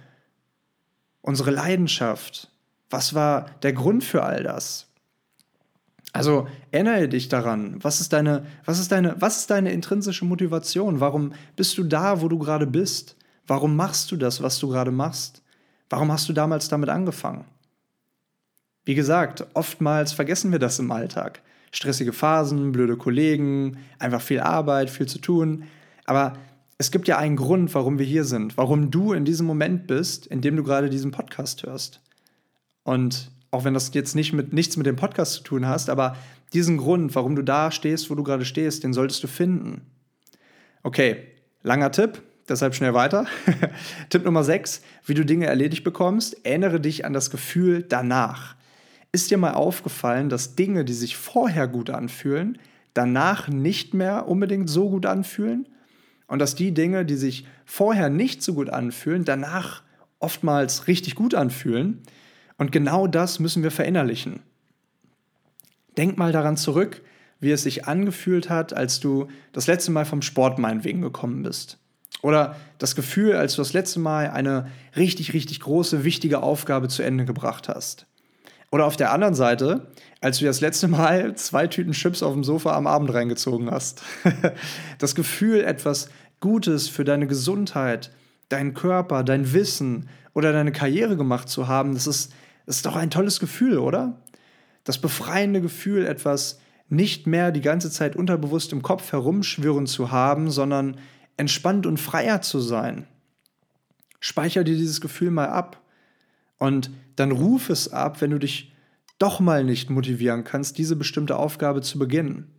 unsere 1.29 1.51
Leidenschaft? 1.51 2.51
Was 2.89 3.15
war 3.15 3.51
der 3.63 3.75
Grund 3.75 4.03
für 4.03 4.23
all 4.23 4.43
das? 4.43 4.87
Also 6.15 6.49
erinnere 6.71 7.07
dich 7.07 7.29
daran, 7.29 7.85
was 7.85 8.01
ist 8.01 8.15
deine, 8.15 8.47
was 8.65 8.79
ist 8.79 8.91
deine, 8.91 9.21
was 9.21 9.41
ist 9.41 9.51
deine 9.51 9.73
intrinsische 9.73 10.25
Motivation? 10.25 11.01
Warum 11.01 11.35
bist 11.55 11.77
du 11.77 11.85
da, 11.85 12.23
wo 12.23 12.29
du 12.29 12.39
gerade 12.39 12.67
bist? 12.67 13.15
Warum 13.47 13.77
machst 13.77 14.11
du 14.11 14.17
das, 14.17 14.43
was 14.43 14.59
du 14.59 14.69
gerade 14.69 14.91
machst? 14.91 15.43
Warum 15.91 16.11
hast 16.11 16.29
du 16.31 16.33
damals 16.33 16.69
damit 16.69 16.89
angefangen? 16.89 17.45
Wie 18.87 18.95
gesagt, 18.95 19.47
oftmals 19.53 20.15
vergessen 20.15 20.51
wir 20.51 20.59
das 20.59 20.79
im 20.79 20.91
Alltag. 20.91 21.43
stressige 21.73 22.15
Phasen, 22.15 22.73
blöde 22.73 22.97
Kollegen, 22.97 23.77
einfach 23.99 24.23
viel 24.23 24.41
Arbeit, 24.41 24.89
viel 24.89 25.07
zu 25.07 25.19
tun. 25.19 25.65
Aber 26.07 26.39
es 26.79 26.93
gibt 26.93 27.09
ja 27.09 27.19
einen 27.19 27.37
Grund, 27.37 27.75
warum 27.75 27.99
wir 27.99 28.07
hier 28.07 28.25
sind, 28.25 28.57
warum 28.57 28.91
du 28.93 29.13
in 29.13 29.25
diesem 29.25 29.47
Moment 29.47 29.89
bist, 29.89 30.29
in 30.29 30.41
dem 30.41 30.57
du 30.57 30.63
gerade 30.63 30.89
diesen 30.89 31.11
Podcast 31.11 31.65
hörst. 31.65 32.01
Und 32.85 33.33
auch 33.51 33.65
wenn 33.65 33.75
das 33.75 33.93
jetzt 33.95 34.15
nicht 34.15 34.33
mit, 34.33 34.53
nichts 34.53 34.77
mit 34.77 34.87
dem 34.87 34.95
Podcast 34.95 35.35
zu 35.35 35.43
tun 35.43 35.67
hast, 35.67 35.91
aber 35.91 36.17
diesen 36.53 36.79
Grund, 36.79 37.15
warum 37.17 37.35
du 37.35 37.43
da 37.43 37.73
stehst, 37.73 38.11
wo 38.11 38.15
du 38.15 38.23
gerade 38.23 38.45
stehst, 38.45 38.85
den 38.85 38.93
solltest 38.93 39.23
du 39.25 39.27
finden. 39.27 39.83
Okay, 40.85 41.25
langer 41.63 41.91
Tipp, 41.91 42.23
deshalb 42.49 42.77
schnell 42.77 42.95
weiter. 42.95 43.27
Tipp 44.09 44.25
Nummer 44.25 44.45
6, 44.45 44.81
wie 45.05 45.15
du 45.15 45.25
Dinge 45.25 45.47
erledigt 45.47 45.83
bekommst, 45.83 46.47
erinnere 46.47 46.81
dich 46.81 47.05
an 47.05 47.13
das 47.13 47.31
Gefühl 47.31 47.83
danach. 47.83 48.55
Ist 49.11 49.33
dir 49.33 49.39
mal 49.39 49.55
aufgefallen, 49.55 50.29
dass 50.29 50.55
Dinge, 50.55 50.85
die 50.85 50.95
sich 50.95 51.17
vorher 51.17 51.67
gut 51.67 51.91
anfühlen, 51.91 52.59
danach 52.95 53.49
nicht 53.49 53.95
mehr 53.95 54.29
unbedingt 54.29 54.71
so 54.71 54.91
gut 54.91 55.07
anfühlen? 55.07 55.67
Und 56.29 56.39
dass 56.39 56.55
die 56.55 56.73
Dinge, 56.73 57.05
die 57.05 57.17
sich 57.17 57.47
vorher 57.65 58.11
nicht 58.11 58.43
so 58.43 58.55
gut 58.55 58.71
anfühlen, 58.71 59.25
danach 59.25 59.83
oftmals 60.21 60.87
richtig 60.87 61.15
gut 61.15 61.35
anfühlen? 61.35 62.03
Und 62.59 62.71
genau 62.71 63.07
das 63.07 63.39
müssen 63.41 63.63
wir 63.63 63.71
verinnerlichen. 63.71 64.41
Denk 65.97 66.19
mal 66.19 66.33
daran 66.33 66.57
zurück, 66.57 67.03
wie 67.41 67.51
es 67.51 67.63
sich 67.63 67.87
angefühlt 67.87 68.51
hat, 68.51 68.73
als 68.73 69.01
du 69.01 69.29
das 69.53 69.67
letzte 69.67 69.91
Mal 69.91 70.05
vom 70.05 70.23
Sport 70.23 70.59
meinetwegen 70.59 71.03
gekommen 71.03 71.43
bist. 71.43 71.79
Oder 72.23 72.57
das 72.79 72.97
Gefühl, 72.97 73.35
als 73.35 73.55
du 73.55 73.63
das 73.63 73.73
letzte 73.73 74.01
Mal 74.01 74.31
eine 74.31 74.69
richtig, 74.97 75.35
richtig 75.35 75.61
große, 75.61 76.05
wichtige 76.05 76.43
Aufgabe 76.43 76.89
zu 76.89 77.03
Ende 77.03 77.25
gebracht 77.25 77.69
hast. 77.69 78.07
Oder 78.71 78.85
auf 78.85 78.97
der 78.97 79.13
anderen 79.13 79.35
Seite, 79.35 79.87
als 80.21 80.39
du 80.39 80.45
das 80.45 80.61
letzte 80.61 80.89
Mal 80.89 81.35
zwei 81.37 81.67
Tüten 81.67 81.93
Chips 81.93 82.23
auf 82.23 82.35
dem 82.35 82.45
Sofa 82.45 82.77
am 82.77 82.87
Abend 82.87 83.13
reingezogen 83.13 83.71
hast. 83.71 84.03
Das 84.99 85.15
Gefühl, 85.15 85.63
etwas 85.63 86.11
Gutes 86.41 86.89
für 86.89 87.05
deine 87.05 87.27
Gesundheit, 87.27 88.11
deinen 88.49 88.75
Körper, 88.75 89.23
dein 89.23 89.53
Wissen 89.53 90.09
oder 90.35 90.53
deine 90.53 90.73
Karriere 90.73 91.17
gemacht 91.17 91.49
zu 91.49 91.69
haben, 91.69 91.95
das 91.95 92.07
ist, 92.07 92.33
das 92.67 92.77
ist 92.77 92.87
doch 92.87 92.97
ein 92.97 93.11
tolles 93.11 93.41
Gefühl, 93.41 93.79
oder? 93.79 94.21
Das 94.85 94.99
befreiende 94.99 95.61
Gefühl, 95.61 96.07
etwas 96.07 96.61
nicht 96.89 97.27
mehr 97.27 97.53
die 97.53 97.61
ganze 97.61 97.91
Zeit 97.91 98.17
unterbewusst 98.17 98.73
im 98.73 98.83
Kopf 98.83 99.13
herumschwirren 99.13 99.87
zu 99.87 100.11
haben, 100.11 100.51
sondern 100.51 100.97
entspannt 101.37 101.87
und 101.87 101.99
freier 101.99 102.41
zu 102.43 102.61
sein. 102.61 103.07
Speicher 104.21 104.65
dir 104.65 104.77
dieses 104.77 105.01
Gefühl 105.01 105.31
mal 105.31 105.49
ab 105.49 105.81
und 106.59 106.91
dann 107.17 107.33
ruf 107.33 107.71
es 107.71 107.93
ab, 107.93 108.21
wenn 108.21 108.31
du 108.31 108.39
dich 108.39 108.73
doch 109.19 109.41
mal 109.41 109.65
nicht 109.65 109.91
motivieren 109.91 110.45
kannst, 110.45 110.79
diese 110.79 110.97
bestimmte 110.97 111.37
Aufgabe 111.37 111.81
zu 111.81 111.99
beginnen. 111.99 112.51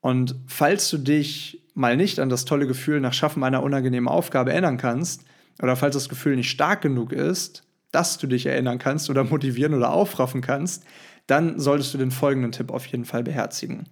Und 0.00 0.34
falls 0.46 0.90
du 0.90 0.98
dich 0.98 1.62
mal 1.74 1.96
nicht 1.96 2.18
an 2.18 2.28
das 2.28 2.44
tolle 2.44 2.66
Gefühl 2.66 3.00
nach 3.00 3.14
Schaffen 3.14 3.44
einer 3.44 3.62
unangenehmen 3.62 4.08
Aufgabe 4.08 4.52
erinnern 4.52 4.76
kannst, 4.76 5.24
oder 5.62 5.76
falls 5.76 5.94
das 5.94 6.08
Gefühl 6.08 6.36
nicht 6.36 6.50
stark 6.50 6.82
genug 6.82 7.12
ist, 7.12 7.64
dass 7.92 8.18
du 8.18 8.26
dich 8.26 8.46
erinnern 8.46 8.78
kannst 8.78 9.10
oder 9.10 9.24
motivieren 9.24 9.74
oder 9.74 9.92
aufraffen 9.92 10.40
kannst, 10.40 10.84
dann 11.26 11.60
solltest 11.60 11.94
du 11.94 11.98
den 11.98 12.10
folgenden 12.10 12.52
Tipp 12.52 12.70
auf 12.70 12.86
jeden 12.86 13.04
Fall 13.04 13.22
beherzigen. 13.22 13.84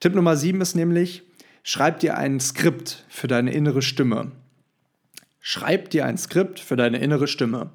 Tipp 0.00 0.14
Nummer 0.14 0.36
7 0.36 0.60
ist 0.60 0.74
nämlich, 0.74 1.22
schreib 1.62 2.00
dir 2.00 2.16
ein 2.16 2.40
Skript 2.40 3.04
für 3.08 3.28
deine 3.28 3.52
innere 3.52 3.82
Stimme. 3.82 4.32
Schreib 5.40 5.90
dir 5.90 6.06
ein 6.06 6.18
Skript 6.18 6.60
für 6.60 6.76
deine 6.76 6.98
innere 6.98 7.28
Stimme. 7.28 7.70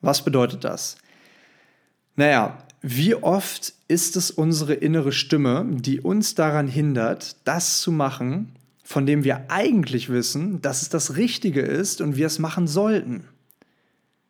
Was 0.00 0.24
bedeutet 0.24 0.64
das? 0.64 0.96
Naja, 2.16 2.58
wie 2.80 3.14
oft 3.14 3.74
ist 3.88 4.16
es 4.16 4.30
unsere 4.30 4.74
innere 4.74 5.12
Stimme, 5.12 5.66
die 5.68 6.00
uns 6.00 6.34
daran 6.34 6.68
hindert, 6.68 7.36
das 7.44 7.80
zu 7.80 7.90
machen, 7.90 8.52
von 8.84 9.04
dem 9.04 9.24
wir 9.24 9.50
eigentlich 9.50 10.08
wissen, 10.08 10.62
dass 10.62 10.82
es 10.82 10.88
das 10.88 11.16
Richtige 11.16 11.60
ist 11.60 12.00
und 12.00 12.16
wir 12.16 12.26
es 12.26 12.38
machen 12.38 12.66
sollten. 12.66 13.24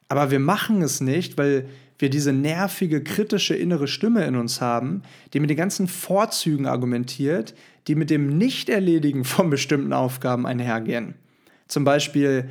Aber 0.08 0.30
wir 0.30 0.40
machen 0.40 0.82
es 0.82 1.00
nicht, 1.00 1.38
weil 1.38 1.68
wir 1.98 2.10
diese 2.10 2.32
nervige, 2.32 3.02
kritische 3.02 3.54
innere 3.54 3.88
Stimme 3.88 4.24
in 4.24 4.36
uns 4.36 4.60
haben, 4.60 5.02
die 5.32 5.40
mit 5.40 5.50
den 5.50 5.56
ganzen 5.56 5.88
Vorzügen 5.88 6.66
argumentiert, 6.66 7.54
die 7.86 7.94
mit 7.94 8.10
dem 8.10 8.38
Nichterledigen 8.38 9.24
von 9.24 9.50
bestimmten 9.50 9.92
Aufgaben 9.92 10.46
einhergehen. 10.46 11.14
Zum 11.66 11.84
Beispiel, 11.84 12.48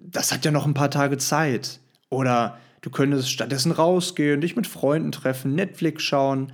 das 0.00 0.32
hat 0.32 0.44
ja 0.44 0.50
noch 0.50 0.66
ein 0.66 0.74
paar 0.74 0.90
Tage 0.90 1.18
Zeit. 1.18 1.80
Oder 2.16 2.56
du 2.80 2.88
könntest 2.88 3.30
stattdessen 3.30 3.72
rausgehen, 3.72 4.40
dich 4.40 4.56
mit 4.56 4.66
Freunden 4.66 5.12
treffen, 5.12 5.54
Netflix 5.54 6.02
schauen. 6.02 6.50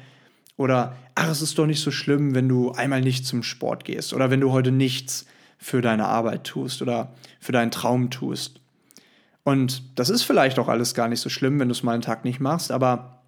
Oder, 0.56 0.96
ach, 1.14 1.30
es 1.30 1.40
ist 1.40 1.56
doch 1.56 1.66
nicht 1.66 1.80
so 1.80 1.92
schlimm, 1.92 2.34
wenn 2.34 2.48
du 2.48 2.72
einmal 2.72 3.00
nicht 3.00 3.24
zum 3.24 3.44
Sport 3.44 3.84
gehst. 3.84 4.12
Oder 4.12 4.30
wenn 4.30 4.40
du 4.40 4.50
heute 4.50 4.72
nichts 4.72 5.24
für 5.56 5.80
deine 5.80 6.06
Arbeit 6.06 6.44
tust 6.44 6.82
oder 6.82 7.14
für 7.38 7.52
deinen 7.52 7.70
Traum 7.70 8.10
tust. 8.10 8.60
Und 9.44 9.98
das 9.98 10.10
ist 10.10 10.24
vielleicht 10.24 10.58
auch 10.58 10.66
alles 10.66 10.94
gar 10.94 11.06
nicht 11.06 11.20
so 11.20 11.28
schlimm, 11.28 11.60
wenn 11.60 11.68
du 11.68 11.72
es 11.72 11.84
mal 11.84 11.92
einen 11.92 12.02
Tag 12.02 12.24
nicht 12.24 12.40
machst, 12.40 12.72
aber 12.72 13.22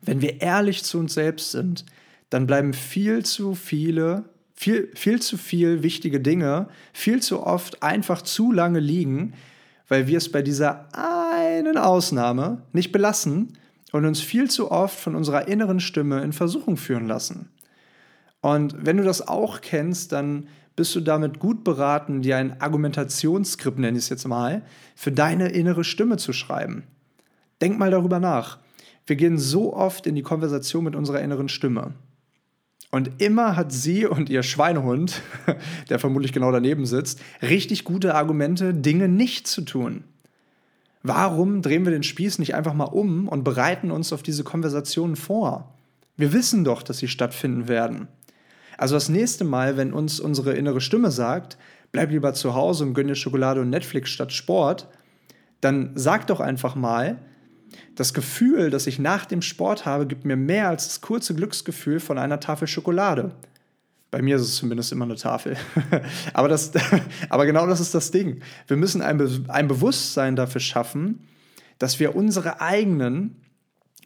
wenn 0.00 0.20
wir 0.20 0.40
ehrlich 0.40 0.84
zu 0.84 0.98
uns 0.98 1.14
selbst 1.14 1.50
sind, 1.52 1.84
dann 2.30 2.46
bleiben 2.46 2.72
viel 2.72 3.24
zu 3.24 3.54
viele, 3.54 4.24
viel, 4.54 4.90
viel 4.94 5.20
zu 5.20 5.36
viel 5.36 5.82
wichtige 5.82 6.20
Dinge, 6.20 6.68
viel 6.92 7.20
zu 7.20 7.44
oft 7.44 7.82
einfach 7.82 8.22
zu 8.22 8.52
lange 8.52 8.80
liegen, 8.80 9.34
weil 9.92 10.06
wir 10.06 10.16
es 10.16 10.32
bei 10.32 10.40
dieser 10.40 10.88
einen 10.94 11.76
Ausnahme 11.76 12.62
nicht 12.72 12.92
belassen 12.92 13.58
und 13.92 14.06
uns 14.06 14.22
viel 14.22 14.50
zu 14.50 14.70
oft 14.70 14.98
von 14.98 15.14
unserer 15.14 15.48
inneren 15.48 15.80
Stimme 15.80 16.22
in 16.22 16.32
Versuchung 16.32 16.78
führen 16.78 17.06
lassen. 17.06 17.50
Und 18.40 18.74
wenn 18.86 18.96
du 18.96 19.04
das 19.04 19.28
auch 19.28 19.60
kennst, 19.60 20.12
dann 20.12 20.48
bist 20.76 20.94
du 20.94 21.02
damit 21.02 21.40
gut 21.40 21.62
beraten, 21.62 22.22
dir 22.22 22.38
ein 22.38 22.58
Argumentationsskript, 22.58 23.78
nenne 23.78 23.98
ich 23.98 24.04
es 24.04 24.08
jetzt 24.08 24.26
mal, 24.26 24.62
für 24.96 25.12
deine 25.12 25.50
innere 25.50 25.84
Stimme 25.84 26.16
zu 26.16 26.32
schreiben. 26.32 26.84
Denk 27.60 27.78
mal 27.78 27.90
darüber 27.90 28.18
nach. 28.18 28.60
Wir 29.06 29.16
gehen 29.16 29.36
so 29.36 29.76
oft 29.76 30.06
in 30.06 30.14
die 30.14 30.22
Konversation 30.22 30.84
mit 30.84 30.96
unserer 30.96 31.20
inneren 31.20 31.50
Stimme. 31.50 31.92
Und 32.92 33.22
immer 33.22 33.56
hat 33.56 33.72
sie 33.72 34.04
und 34.04 34.28
ihr 34.28 34.42
Schweinehund, 34.42 35.22
der 35.88 35.98
vermutlich 35.98 36.34
genau 36.34 36.52
daneben 36.52 36.84
sitzt, 36.84 37.22
richtig 37.40 37.84
gute 37.84 38.14
Argumente, 38.14 38.74
Dinge 38.74 39.08
nicht 39.08 39.46
zu 39.46 39.62
tun. 39.62 40.04
Warum 41.02 41.62
drehen 41.62 41.86
wir 41.86 41.90
den 41.90 42.02
Spieß 42.02 42.38
nicht 42.38 42.54
einfach 42.54 42.74
mal 42.74 42.84
um 42.84 43.28
und 43.28 43.44
bereiten 43.44 43.90
uns 43.90 44.12
auf 44.12 44.22
diese 44.22 44.44
Konversationen 44.44 45.16
vor? 45.16 45.74
Wir 46.18 46.34
wissen 46.34 46.64
doch, 46.64 46.82
dass 46.82 46.98
sie 46.98 47.08
stattfinden 47.08 47.66
werden. 47.66 48.08
Also 48.76 48.94
das 48.94 49.08
nächste 49.08 49.44
Mal, 49.44 49.78
wenn 49.78 49.94
uns 49.94 50.20
unsere 50.20 50.52
innere 50.52 50.82
Stimme 50.82 51.10
sagt, 51.10 51.56
bleib 51.92 52.10
lieber 52.10 52.34
zu 52.34 52.54
Hause 52.54 52.84
und 52.84 52.92
gönn 52.92 53.08
dir 53.08 53.14
Schokolade 53.14 53.62
und 53.62 53.70
Netflix 53.70 54.10
statt 54.10 54.34
Sport, 54.34 54.86
dann 55.62 55.92
sag 55.94 56.26
doch 56.26 56.40
einfach 56.40 56.74
mal, 56.74 57.16
das 57.94 58.14
Gefühl, 58.14 58.70
das 58.70 58.86
ich 58.86 58.98
nach 58.98 59.26
dem 59.26 59.42
Sport 59.42 59.86
habe, 59.86 60.06
gibt 60.06 60.24
mir 60.24 60.36
mehr 60.36 60.68
als 60.68 60.86
das 60.86 61.00
kurze 61.00 61.34
Glücksgefühl 61.34 62.00
von 62.00 62.18
einer 62.18 62.40
Tafel 62.40 62.68
Schokolade. 62.68 63.34
Bei 64.10 64.20
mir 64.20 64.36
ist 64.36 64.42
es 64.42 64.56
zumindest 64.56 64.92
immer 64.92 65.06
eine 65.06 65.16
Tafel. 65.16 65.56
aber, 66.34 66.48
das, 66.48 66.72
aber 67.28 67.46
genau 67.46 67.66
das 67.66 67.80
ist 67.80 67.94
das 67.94 68.10
Ding. 68.10 68.42
Wir 68.66 68.76
müssen 68.76 69.00
ein, 69.02 69.18
Be 69.18 69.44
ein 69.48 69.68
Bewusstsein 69.68 70.36
dafür 70.36 70.60
schaffen, 70.60 71.26
dass 71.78 71.98
wir 71.98 72.14
unsere 72.14 72.60
eigenen, 72.60 73.36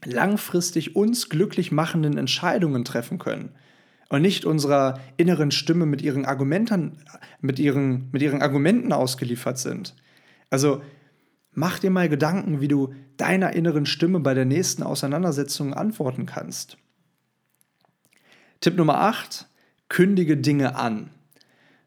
langfristig 0.05 0.94
uns 0.94 1.29
glücklich 1.29 1.72
machenden 1.72 2.18
Entscheidungen 2.18 2.85
treffen 2.85 3.18
können 3.18 3.50
und 4.09 4.22
nicht 4.22 4.44
unserer 4.44 5.00
inneren 5.16 5.50
Stimme 5.50 5.87
mit 5.87 6.02
ihren 6.02 6.24
Argumenten, 6.24 6.98
mit 7.40 7.59
ihren, 7.59 8.09
mit 8.12 8.22
ihren 8.22 8.42
Argumenten 8.42 8.92
ausgeliefert 8.92 9.59
sind. 9.59 9.94
Also 10.50 10.83
mach 11.57 11.79
dir 11.79 11.90
mal 11.90 12.09
Gedanken, 12.09 12.61
wie 12.61 12.69
du 12.69 12.95
deiner 13.16 13.55
inneren 13.55 13.87
Stimme 13.87 14.21
bei 14.21 14.35
der 14.35 14.45
nächsten 14.45 14.83
Auseinandersetzung 14.83 15.75
antworten 15.75 16.27
kannst. 16.27 16.77
Tipp 18.61 18.77
Nummer 18.77 19.01
8, 19.01 19.47
kündige 19.88 20.37
Dinge 20.37 20.77
an. 20.77 21.11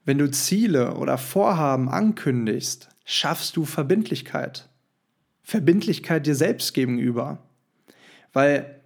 Wenn 0.05 0.17
du 0.17 0.29
Ziele 0.31 0.95
oder 0.95 1.17
Vorhaben 1.17 1.87
ankündigst, 1.87 2.89
schaffst 3.05 3.55
du 3.55 3.63
Verbindlichkeit. 3.63 4.67
Verbindlichkeit 5.43 6.25
dir 6.25 6.35
selbst 6.35 6.73
gegenüber. 6.73 7.37
Weil 8.33 8.81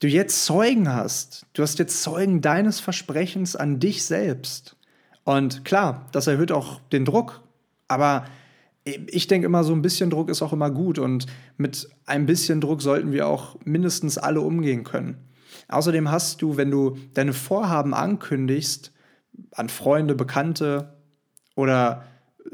du 0.00 0.08
jetzt 0.08 0.46
Zeugen 0.46 0.92
hast. 0.92 1.46
Du 1.52 1.62
hast 1.62 1.78
jetzt 1.78 2.02
Zeugen 2.02 2.40
deines 2.40 2.80
Versprechens 2.80 3.54
an 3.54 3.80
dich 3.80 4.04
selbst. 4.04 4.76
Und 5.24 5.64
klar, 5.66 6.08
das 6.12 6.26
erhöht 6.26 6.52
auch 6.52 6.80
den 6.92 7.04
Druck. 7.04 7.42
Aber 7.88 8.26
ich 8.86 9.26
denke 9.26 9.46
immer, 9.46 9.64
so 9.64 9.72
ein 9.72 9.82
bisschen 9.82 10.10
Druck 10.10 10.30
ist 10.30 10.42
auch 10.42 10.52
immer 10.52 10.70
gut. 10.70 10.98
Und 10.98 11.26
mit 11.56 11.88
ein 12.06 12.26
bisschen 12.26 12.60
Druck 12.60 12.82
sollten 12.82 13.12
wir 13.12 13.26
auch 13.26 13.56
mindestens 13.64 14.16
alle 14.16 14.40
umgehen 14.40 14.84
können. 14.84 15.16
Außerdem 15.68 16.10
hast 16.10 16.42
du, 16.42 16.56
wenn 16.56 16.70
du 16.70 16.96
deine 17.14 17.32
Vorhaben 17.32 17.94
ankündigst, 17.94 18.92
an 19.52 19.68
Freunde, 19.68 20.14
Bekannte 20.14 20.94
oder 21.56 22.04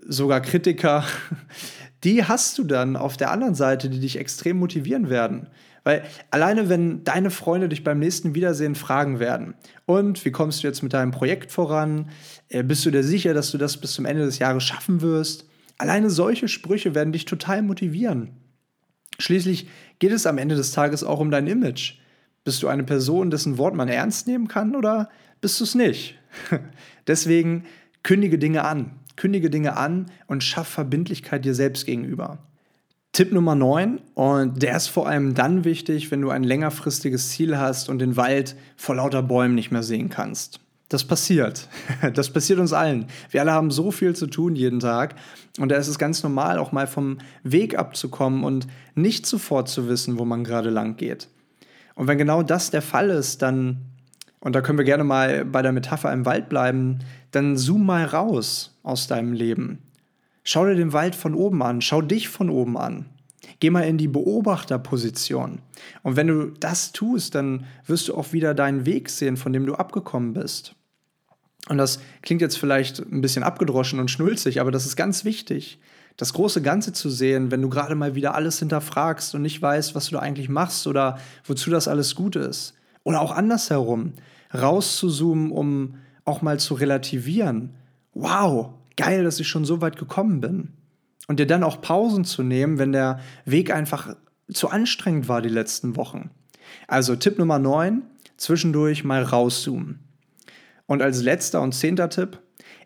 sogar 0.07 0.40
Kritiker, 0.40 1.05
die 2.05 2.25
hast 2.25 2.59
du 2.59 2.64
dann 2.64 2.97
auf 2.97 3.16
der 3.16 3.31
anderen 3.31 3.55
Seite, 3.55 3.90
die 3.90 4.01
dich 4.01 4.18
extrem 4.18 4.59
motivieren 4.59 5.09
werden 5.09 5.49
Weil 5.85 6.03
alleine, 6.31 6.68
wenn 6.68 7.05
deine 7.05 7.31
Freunde 7.31 7.68
dich 7.68 7.85
beim 7.85 7.99
nächsten 7.99 8.35
Wiedersehen 8.35 8.75
fragen 8.75 9.21
werden, 9.21 9.55
und 9.85 10.25
wie 10.25 10.33
kommst 10.33 10.62
du 10.62 10.66
jetzt 10.66 10.83
mit 10.83 10.95
deinem 10.95 11.11
Projekt 11.11 11.53
voran? 11.53 12.09
Äh, 12.49 12.62
bist 12.62 12.87
du 12.87 12.90
dir 12.90 13.05
sicher, 13.05 13.35
dass 13.35 13.51
du 13.51 13.59
das 13.59 13.77
bis 13.77 13.92
zum 13.92 14.07
Ende 14.07 14.25
des 14.25 14.38
Jahres 14.38 14.64
schaffen 14.64 15.03
wirst? 15.03 15.47
Alleine 15.83 16.11
solche 16.11 16.47
Sprüche 16.47 16.95
werden 16.95 17.12
dich 17.12 17.25
total 17.25 17.61
motivieren. 17.61 18.31
Schließlich 19.18 19.66
geht 19.99 20.12
es 20.12 20.27
am 20.27 20.38
Ende 20.38 20.55
des 20.55 20.71
Tages 20.71 21.03
auch 21.03 21.18
um 21.18 21.33
dein 21.33 21.49
Image. 21.49 21.95
Bist 22.45 22.62
du 22.62 22.68
eine 22.68 22.85
Person, 22.85 23.33
dessen 23.33 23.59
Wort 23.59 23.75
man 23.75 23.88
ernst 23.88 24.29
nehmen 24.29 24.47
kann 24.47 24.77
oder 24.77 25.11
bist 25.40 25.59
du 25.59 25.64
es 25.64 25.75
nicht? 25.75 26.16
Deswegen 27.09 27.64
kündige 28.05 28.38
Dinge 28.38 28.64
an. 28.64 28.92
Kündige 29.16 29.51
Dinge 29.51 29.77
an 29.77 30.07
und 30.29 30.45
schaff 30.45 30.68
Verbindlichkeit 30.68 31.45
dir 31.45 31.57
selbst 31.57 31.85
gegenüber. 31.85 32.38
Tipp 33.11 33.33
Nummer 33.33 33.57
9, 33.57 33.99
und 34.14 34.62
der 34.62 34.77
ist 34.77 34.87
vor 34.87 35.09
allem 35.09 35.35
dann 35.35 35.64
wichtig, 35.64 36.12
wenn 36.12 36.21
du 36.21 36.31
ein 36.31 36.45
längerfristiges 36.45 37.31
Ziel 37.31 37.59
hast 37.59 37.88
und 37.88 37.99
den 37.99 38.16
Wald 38.16 38.55
vor 38.77 38.95
lauter 38.95 39.25
Bäumen 39.25 39.57
nicht 39.57 39.73
mehr 39.73 39.83
sehen 39.83 40.11
kannst. 40.11 40.61
Das 40.92 41.05
passiert. 41.05 41.68
Das 42.14 42.31
passiert 42.31 42.59
uns 42.59 42.74
allen. 42.74 43.07
Wir 43.31 43.40
alle 43.40 43.52
haben 43.52 43.70
so 43.70 43.90
viel 43.90 44.14
zu 44.14 44.26
tun 44.26 44.55
jeden 44.55 44.81
Tag. 44.81 45.14
Und 45.59 45.70
da 45.70 45.76
ist 45.76 45.88
es 45.88 45.98
ganz 45.98 46.22
normal, 46.22 46.59
auch 46.59 46.72
mal 46.72 46.87
vom 46.87 47.16
Weg 47.42 47.78
abzukommen 47.78 48.44
und 48.44 48.66
nicht 48.94 49.24
sofort 49.24 49.70
zu 49.70 49.88
wissen, 49.88 50.18
wo 50.18 50.26
man 50.26 50.44
gerade 50.44 50.68
lang 50.68 50.96
geht. 50.96 51.28
Und 51.94 52.09
wenn 52.09 52.18
genau 52.18 52.42
das 52.42 52.70
der 52.70 52.83
Fall 52.83 53.09
ist, 53.09 53.40
dann, 53.40 53.78
und 54.40 54.55
da 54.55 54.61
können 54.61 54.76
wir 54.76 54.85
gerne 54.85 55.05
mal 55.05 55.46
bei 55.46 55.62
der 55.62 55.72
Metapher 55.72 56.12
im 56.12 56.26
Wald 56.26 56.50
bleiben, 56.50 56.98
dann 57.31 57.57
zoom 57.57 57.87
mal 57.87 58.05
raus 58.05 58.78
aus 58.83 59.07
deinem 59.07 59.33
Leben. 59.33 59.78
Schau 60.44 60.66
dir 60.66 60.74
den 60.74 60.92
Wald 60.92 61.14
von 61.14 61.35
oben 61.35 61.62
an, 61.62 61.81
schau 61.81 62.02
dich 62.02 62.28
von 62.28 62.50
oben 62.50 62.76
an. 62.76 63.07
Geh 63.61 63.70
mal 63.70 63.83
in 63.83 63.96
die 63.96 64.09
Beobachterposition. 64.09 65.61
Und 66.02 66.16
wenn 66.16 66.26
du 66.26 66.50
das 66.61 66.92
tust, 66.92 67.35
dann 67.35 67.64
wirst 67.87 68.09
du 68.09 68.14
auch 68.14 68.33
wieder 68.35 68.52
deinen 68.52 68.85
Weg 68.85 69.09
sehen, 69.09 69.38
von 69.38 69.55
dem 69.55 69.64
du 69.64 69.74
abgekommen 69.74 70.35
bist. 70.35 70.74
Und 71.68 71.79
das 71.79 72.01
klingt 72.22 72.42
jetzt 72.42 72.59
vielleicht 72.59 72.98
ein 72.98 73.20
bisschen 73.20 73.42
abgedroschen 73.42 74.01
und 74.01 74.11
schnulzig, 74.11 74.61
aber 74.61 74.70
das 74.70 74.85
ist 74.85 74.96
ganz 74.96 75.25
wichtig, 75.25 75.79
das 76.16 76.33
große 76.33 76.61
Ganze 76.61 76.92
zu 76.92 77.09
sehen, 77.09 77.51
wenn 77.51 77.62
du 77.62 77.68
gerade 77.68 77.94
mal 77.94 78.14
wieder 78.14 78.35
alles 78.35 78.59
hinterfragst 78.59 79.35
und 79.35 79.42
nicht 79.42 79.62
weißt, 79.62 79.94
was 79.94 80.07
du 80.07 80.12
da 80.12 80.18
eigentlich 80.18 80.48
machst 80.48 80.87
oder 80.87 81.18
wozu 81.44 81.70
das 81.70 81.88
alles 81.88 82.14
gut 82.14 82.37
ist. 82.37 82.75
Oder 83.05 83.20
auch 83.20 83.33
andersherum, 83.33 84.12
rauszuzoomen, 84.55 85.51
um 85.51 85.94
auch 86.25 86.42
mal 86.42 86.61
zu 86.61 86.75
relativieren. 86.75 87.70
Wow, 88.14 88.75
geil, 88.96 89.25
dass 89.25 89.40
ich 89.40 89.48
schon 89.48 89.64
so 89.64 89.81
weit 89.81 89.96
gekommen 89.96 90.40
bin. 90.40 90.72
Und 91.29 91.40
dir 91.40 91.46
dann 91.46 91.64
auch 91.64 91.81
Pausen 91.81 92.25
zu 92.25 92.42
nehmen, 92.42 92.79
wenn 92.79 92.92
der 92.92 93.20
Weg 93.44 93.72
einfach 93.72 94.16
zu 94.53 94.68
anstrengend 94.68 95.29
war 95.29 95.40
die 95.40 95.48
letzten 95.48 95.96
Wochen. 95.96 96.31
Also 96.88 97.16
Tipp 97.16 97.38
Nummer 97.38 97.59
9, 97.59 98.03
zwischendurch 98.37 99.05
mal 99.05 99.22
rauszoomen. 99.22 100.01
Und 100.92 101.00
als 101.00 101.22
letzter 101.22 101.62
und 101.62 101.72
zehnter 101.72 102.11
Tipp, 102.11 102.38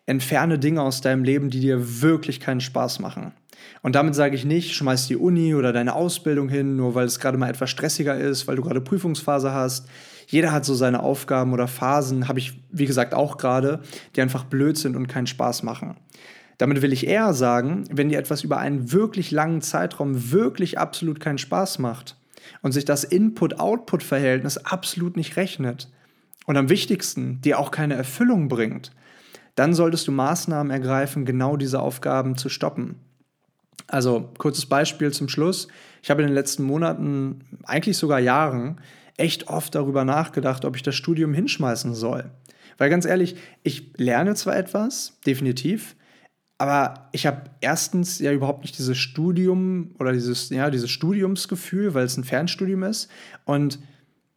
entferne 0.05 0.57
Dinge 0.59 0.81
aus 0.81 1.01
deinem 1.01 1.25
Leben, 1.25 1.49
die 1.49 1.59
dir 1.59 2.01
wirklich 2.01 2.39
keinen 2.39 2.61
Spaß 2.61 2.99
machen. 2.99 3.33
Und 3.81 3.95
damit 3.95 4.15
sage 4.15 4.33
ich 4.33 4.45
nicht, 4.45 4.75
schmeiß 4.75 5.07
die 5.07 5.17
Uni 5.17 5.55
oder 5.55 5.73
deine 5.73 5.93
Ausbildung 5.93 6.47
hin, 6.47 6.77
nur 6.77 6.95
weil 6.95 7.05
es 7.05 7.19
gerade 7.19 7.37
mal 7.37 7.49
etwas 7.49 7.69
stressiger 7.69 8.17
ist, 8.17 8.47
weil 8.47 8.55
du 8.55 8.61
gerade 8.61 8.79
Prüfungsphase 8.79 9.51
hast. 9.51 9.89
Jeder 10.25 10.53
hat 10.53 10.63
so 10.63 10.73
seine 10.73 11.03
Aufgaben 11.03 11.51
oder 11.51 11.67
Phasen, 11.67 12.29
habe 12.29 12.39
ich 12.39 12.53
wie 12.71 12.85
gesagt 12.85 13.13
auch 13.13 13.35
gerade, 13.35 13.81
die 14.15 14.21
einfach 14.21 14.45
blöd 14.45 14.77
sind 14.77 14.95
und 14.95 15.07
keinen 15.07 15.27
Spaß 15.27 15.63
machen. 15.63 15.97
Damit 16.57 16.81
will 16.81 16.93
ich 16.93 17.07
eher 17.07 17.33
sagen, 17.33 17.83
wenn 17.91 18.07
dir 18.07 18.19
etwas 18.19 18.41
über 18.41 18.57
einen 18.57 18.93
wirklich 18.93 19.31
langen 19.31 19.61
Zeitraum 19.61 20.31
wirklich 20.31 20.79
absolut 20.79 21.19
keinen 21.19 21.39
Spaß 21.39 21.79
macht 21.79 22.15
und 22.61 22.71
sich 22.71 22.85
das 22.85 23.03
Input-Output-Verhältnis 23.03 24.59
absolut 24.59 25.17
nicht 25.17 25.35
rechnet 25.35 25.89
und 26.47 26.57
am 26.57 26.69
wichtigsten 26.69 27.39
dir 27.41 27.59
auch 27.59 27.69
keine 27.69 27.93
Erfüllung 27.93 28.47
bringt, 28.47 28.91
dann 29.53 29.73
solltest 29.73 30.07
du 30.07 30.11
Maßnahmen 30.11 30.71
ergreifen, 30.71 31.25
genau 31.25 31.57
diese 31.57 31.79
Aufgaben 31.79 32.37
zu 32.37 32.49
stoppen. 32.49 32.95
Also 33.87 34.31
kurzes 34.37 34.65
Beispiel 34.65 35.11
zum 35.11 35.29
Schluss. 35.29 35.67
Ich 36.01 36.09
habe 36.09 36.21
in 36.21 36.27
den 36.27 36.35
letzten 36.35 36.63
Monaten, 36.63 37.41
eigentlich 37.63 37.97
sogar 37.97 38.19
Jahren, 38.19 38.81
echt 39.17 39.47
oft 39.47 39.75
darüber 39.75 40.05
nachgedacht, 40.05 40.65
ob 40.65 40.75
ich 40.75 40.83
das 40.83 40.95
Studium 40.95 41.33
hinschmeißen 41.33 41.93
soll. 41.93 42.31
Weil 42.77 42.89
ganz 42.89 43.05
ehrlich, 43.05 43.35
ich 43.63 43.93
lerne 43.97 44.35
zwar 44.35 44.55
etwas, 44.55 45.17
definitiv, 45.25 45.95
aber 46.59 47.09
ich 47.11 47.25
habe 47.27 47.49
erstens 47.61 48.19
ja 48.19 48.31
überhaupt 48.31 48.61
nicht 48.61 48.77
dieses 48.77 48.97
Studium 48.97 49.95
oder 49.99 50.13
dieses, 50.13 50.49
ja, 50.49 50.69
dieses 50.69 50.89
Studiumsgefühl, 50.91 51.93
weil 51.93 52.05
es 52.05 52.17
ein 52.17 52.23
Fernstudium 52.23 52.83
ist. 52.83 53.09
Und 53.45 53.79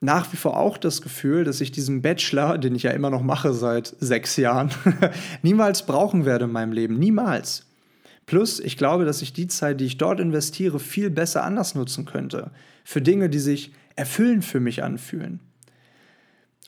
nach 0.00 0.32
wie 0.32 0.36
vor 0.36 0.58
auch 0.58 0.78
das 0.78 1.02
Gefühl, 1.02 1.44
dass 1.44 1.60
ich 1.60 1.72
diesen 1.72 2.00
Bachelor, 2.00 2.56
den 2.56 2.74
ich 2.74 2.84
ja 2.84 2.90
immer 2.90 3.10
noch 3.10 3.22
mache 3.22 3.52
seit 3.52 3.94
sechs 4.00 4.36
Jahren, 4.36 4.70
niemals 5.42 5.84
brauchen 5.84 6.24
werde 6.24 6.46
in 6.46 6.52
meinem 6.52 6.72
Leben. 6.72 6.98
Niemals. 6.98 7.66
Plus, 8.24 8.60
ich 8.60 8.76
glaube, 8.76 9.04
dass 9.04 9.22
ich 9.22 9.32
die 9.32 9.48
Zeit, 9.48 9.80
die 9.80 9.84
ich 9.84 9.98
dort 9.98 10.20
investiere, 10.20 10.78
viel 10.78 11.10
besser 11.10 11.44
anders 11.44 11.74
nutzen 11.74 12.06
könnte. 12.06 12.50
Für 12.84 13.02
Dinge, 13.02 13.28
die 13.28 13.38
sich 13.38 13.72
erfüllend 13.96 14.44
für 14.44 14.60
mich 14.60 14.82
anfühlen. 14.82 15.40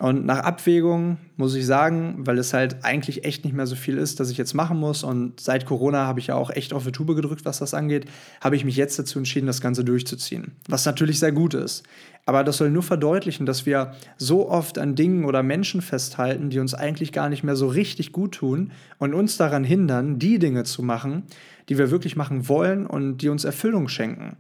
Und 0.03 0.27
nach 0.27 0.41
Abwägung 0.41 1.19
muss 1.37 1.55
ich 1.55 1.65
sagen, 1.65 2.27
weil 2.27 2.37
es 2.37 2.53
halt 2.53 2.85
eigentlich 2.85 3.25
echt 3.25 3.45
nicht 3.45 3.55
mehr 3.55 3.69
so 3.69 3.77
viel 3.77 3.99
ist, 3.99 4.19
dass 4.19 4.31
ich 4.31 4.37
jetzt 4.37 4.53
machen 4.53 4.77
muss. 4.77 5.05
Und 5.05 5.39
seit 5.39 5.65
Corona 5.65 6.09
habe 6.09 6.19
ich 6.19 6.27
ja 6.27 6.35
auch 6.35 6.51
echt 6.51 6.73
auf 6.73 6.85
die 6.85 6.91
Tube 6.91 7.15
gedrückt, 7.15 7.45
was 7.45 7.61
das 7.61 7.73
angeht, 7.73 8.07
habe 8.41 8.57
ich 8.57 8.65
mich 8.65 8.75
jetzt 8.75 8.99
dazu 8.99 9.21
entschieden, 9.21 9.47
das 9.47 9.61
Ganze 9.61 9.85
durchzuziehen. 9.85 10.57
Was 10.67 10.87
natürlich 10.87 11.21
sehr 11.21 11.31
gut 11.31 11.55
ist. 11.55 11.85
Aber 12.27 12.43
das 12.43 12.57
soll 12.57 12.71
nur 12.71 12.83
verdeutlichen, 12.83 13.47
dass 13.47 13.65
wir 13.65 13.93
so 14.17 14.49
oft 14.49 14.77
an 14.77 14.97
Dingen 14.97 15.25
oder 15.25 15.45
Menschen 15.45 15.81
festhalten, 15.81 16.51
die 16.51 16.59
uns 16.59 16.75
eigentlich 16.75 17.13
gar 17.13 17.29
nicht 17.29 17.45
mehr 17.45 17.55
so 17.55 17.69
richtig 17.69 18.11
gut 18.11 18.33
tun 18.33 18.73
und 18.99 19.15
uns 19.15 19.37
daran 19.37 19.63
hindern, 19.63 20.19
die 20.19 20.41
Dinge 20.41 20.65
zu 20.65 20.83
machen, 20.83 21.23
die 21.69 21.79
wir 21.79 21.93
wirklich 21.93 22.17
machen 22.17 22.49
wollen 22.49 22.89
und 22.89 23.19
die 23.19 23.29
uns 23.29 23.45
Erfüllung 23.45 23.87
schenken. 23.87 24.37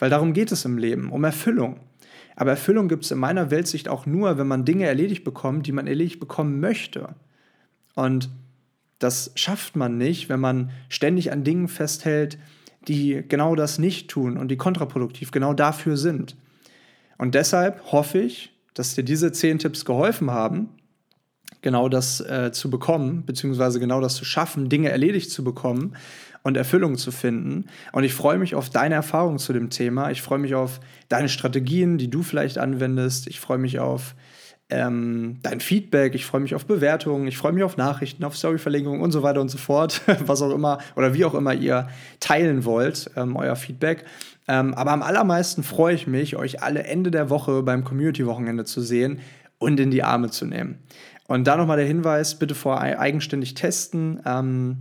Weil 0.00 0.10
darum 0.10 0.32
geht 0.32 0.50
es 0.50 0.64
im 0.64 0.76
Leben, 0.76 1.12
um 1.12 1.22
Erfüllung. 1.22 1.78
Aber 2.36 2.50
Erfüllung 2.50 2.88
gibt 2.88 3.04
es 3.04 3.10
in 3.10 3.18
meiner 3.18 3.50
Weltsicht 3.50 3.88
auch 3.88 4.06
nur, 4.06 4.38
wenn 4.38 4.46
man 4.46 4.64
Dinge 4.64 4.86
erledigt 4.86 5.24
bekommt, 5.24 5.66
die 5.66 5.72
man 5.72 5.86
erledigt 5.86 6.20
bekommen 6.20 6.60
möchte. 6.60 7.14
Und 7.94 8.28
das 8.98 9.32
schafft 9.34 9.76
man 9.76 9.98
nicht, 9.98 10.28
wenn 10.28 10.40
man 10.40 10.70
ständig 10.88 11.30
an 11.30 11.44
Dingen 11.44 11.68
festhält, 11.68 12.38
die 12.88 13.22
genau 13.28 13.54
das 13.54 13.78
nicht 13.78 14.10
tun 14.10 14.36
und 14.36 14.48
die 14.48 14.56
kontraproduktiv 14.56 15.30
genau 15.30 15.54
dafür 15.54 15.96
sind. 15.96 16.36
Und 17.18 17.34
deshalb 17.34 17.92
hoffe 17.92 18.18
ich, 18.18 18.52
dass 18.74 18.94
dir 18.94 19.04
diese 19.04 19.32
zehn 19.32 19.58
Tipps 19.58 19.84
geholfen 19.84 20.30
haben, 20.30 20.68
genau 21.64 21.88
das 21.88 22.20
äh, 22.20 22.52
zu 22.52 22.70
bekommen, 22.70 23.24
beziehungsweise 23.26 23.80
genau 23.80 24.00
das 24.00 24.14
zu 24.14 24.24
schaffen, 24.24 24.68
Dinge 24.68 24.90
erledigt 24.90 25.30
zu 25.30 25.42
bekommen 25.42 25.96
und 26.42 26.56
Erfüllung 26.56 26.98
zu 26.98 27.10
finden. 27.10 27.64
Und 27.92 28.04
ich 28.04 28.12
freue 28.12 28.38
mich 28.38 28.54
auf 28.54 28.68
deine 28.68 28.94
Erfahrungen 28.94 29.38
zu 29.38 29.52
dem 29.52 29.70
Thema. 29.70 30.10
Ich 30.10 30.22
freue 30.22 30.38
mich 30.38 30.54
auf 30.54 30.78
deine 31.08 31.30
Strategien, 31.30 31.96
die 31.96 32.10
du 32.10 32.22
vielleicht 32.22 32.58
anwendest. 32.58 33.26
Ich 33.26 33.40
freue 33.40 33.56
mich 33.56 33.80
auf 33.80 34.14
ähm, 34.68 35.38
dein 35.42 35.60
Feedback, 35.60 36.14
ich 36.14 36.26
freue 36.26 36.42
mich 36.42 36.54
auf 36.54 36.66
Bewertungen, 36.66 37.26
ich 37.26 37.38
freue 37.38 37.52
mich 37.52 37.64
auf 37.64 37.76
Nachrichten, 37.76 38.24
auf 38.24 38.36
Storyverlinkungen 38.36 39.00
und 39.00 39.10
so 39.10 39.22
weiter 39.22 39.40
und 39.40 39.48
so 39.48 39.58
fort, 39.58 40.02
was 40.26 40.42
auch 40.42 40.52
immer 40.52 40.78
oder 40.96 41.14
wie 41.14 41.24
auch 41.24 41.34
immer 41.34 41.54
ihr 41.54 41.88
teilen 42.20 42.64
wollt, 42.64 43.10
ähm, 43.16 43.36
euer 43.36 43.56
Feedback. 43.56 44.04
Ähm, 44.46 44.74
aber 44.74 44.92
am 44.92 45.02
allermeisten 45.02 45.62
freue 45.62 45.94
ich 45.94 46.06
mich, 46.06 46.36
euch 46.36 46.62
alle 46.62 46.84
Ende 46.84 47.10
der 47.10 47.30
Woche 47.30 47.62
beim 47.62 47.84
Community-Wochenende 47.84 48.64
zu 48.64 48.82
sehen 48.82 49.20
und 49.58 49.80
in 49.80 49.90
die 49.90 50.02
Arme 50.02 50.30
zu 50.30 50.44
nehmen. 50.44 50.78
Und 51.26 51.44
da 51.44 51.56
nochmal 51.56 51.78
der 51.78 51.86
Hinweis, 51.86 52.38
bitte 52.38 52.54
vorher 52.54 53.00
eigenständig 53.00 53.54
testen. 53.54 54.20
Ähm, 54.26 54.78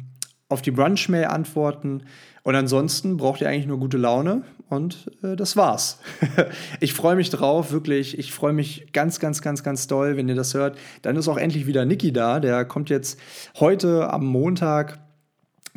auf 0.54 0.62
die 0.62 0.72
Brunch-Mail 0.72 1.26
antworten. 1.26 2.04
Und 2.44 2.56
ansonsten 2.56 3.18
braucht 3.18 3.42
ihr 3.42 3.50
eigentlich 3.50 3.66
nur 3.66 3.80
gute 3.80 3.98
Laune 3.98 4.44
und 4.70 5.10
äh, 5.24 5.36
das 5.36 5.58
war's. 5.58 6.00
ich 6.80 6.94
freue 6.94 7.16
mich 7.16 7.30
drauf, 7.30 7.72
wirklich. 7.72 8.20
Ich 8.20 8.32
freue 8.32 8.54
mich 8.54 8.92
ganz, 8.94 9.20
ganz, 9.20 9.42
ganz, 9.42 9.64
ganz 9.64 9.88
doll, 9.88 10.16
wenn 10.16 10.30
ihr 10.30 10.36
das 10.36 10.54
hört. 10.54 10.78
Dann 11.02 11.16
ist 11.16 11.28
auch 11.28 11.38
endlich 11.38 11.66
wieder 11.68 11.86
Niki 11.86 12.14
da. 12.14 12.40
Der 12.40 12.66
kommt 12.66 12.90
jetzt 12.90 13.20
heute 13.60 14.12
am 14.12 14.26
Montag 14.26 15.00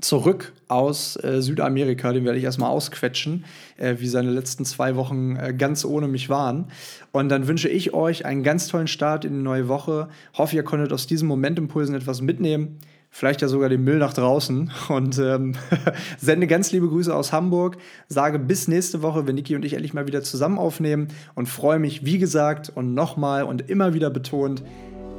zurück 0.01 0.53
aus 0.69 1.17
äh, 1.23 1.41
Südamerika. 1.41 2.13
Den 2.13 2.25
werde 2.25 2.39
ich 2.39 2.45
erstmal 2.45 2.71
ausquetschen, 2.71 3.45
äh, 3.77 3.97
wie 3.99 4.09
seine 4.09 4.31
letzten 4.31 4.65
zwei 4.65 4.97
Wochen 4.97 5.37
äh, 5.37 5.55
ganz 5.55 5.85
ohne 5.85 6.09
mich 6.09 6.29
waren. 6.29 6.69
Und 7.13 7.29
dann 7.29 7.49
wünsche 7.49 7.69
ich 7.69 7.95
euch 7.95 8.27
einen 8.27 8.43
ganz 8.43 8.69
tollen 8.69 8.89
Start 8.89 9.25
in 9.25 9.33
die 9.33 9.43
neue 9.43 9.69
Woche. 9.69 10.09
Hoffe, 10.35 10.57
ihr 10.57 10.65
konntet 10.65 10.93
aus 10.93 11.07
diesen 11.07 11.29
Momentimpulsen 11.29 11.95
etwas 11.95 12.21
mitnehmen 12.21 12.79
vielleicht 13.17 13.41
ja 13.41 13.49
sogar 13.49 13.71
den 13.71 13.83
Müll 13.83 13.97
nach 13.97 14.13
draußen 14.13 14.71
und 14.89 15.19
ähm, 15.19 15.55
sende 16.19 16.47
ganz 16.47 16.71
liebe 16.73 16.89
Grüße 16.89 17.15
aus 17.15 17.33
Hamburg. 17.33 17.79
Sage 18.09 18.39
bis 18.39 18.69
nächste 18.69 19.01
Woche, 19.01 19.27
wenn 19.27 19.37
Niki 19.37 19.57
und 19.57 19.65
ich 19.65 19.73
endlich 19.73 19.95
mal 19.95 20.07
wieder 20.07 20.23
zusammen 20.23 20.59
aufnehmen 20.59 21.09
und 21.35 21.49
freue 21.49 21.79
mich, 21.79 22.05
wie 22.05 22.19
gesagt, 22.19 22.71
und 22.75 22.93
nochmal 22.93 23.45
und 23.45 23.71
immer 23.71 23.95
wieder 23.95 24.11
betont, 24.11 24.63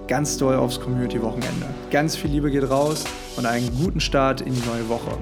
ganz 0.07 0.37
doll 0.37 0.55
aufs 0.55 0.79
Community-Wochenende. 0.79 1.67
Ganz 1.91 2.15
viel 2.15 2.31
Liebe 2.31 2.49
geht 2.49 2.69
raus 2.69 3.03
und 3.35 3.45
einen 3.45 3.69
guten 3.77 3.99
Start 3.99 4.41
in 4.41 4.53
die 4.53 4.67
neue 4.67 4.87
Woche. 4.89 5.17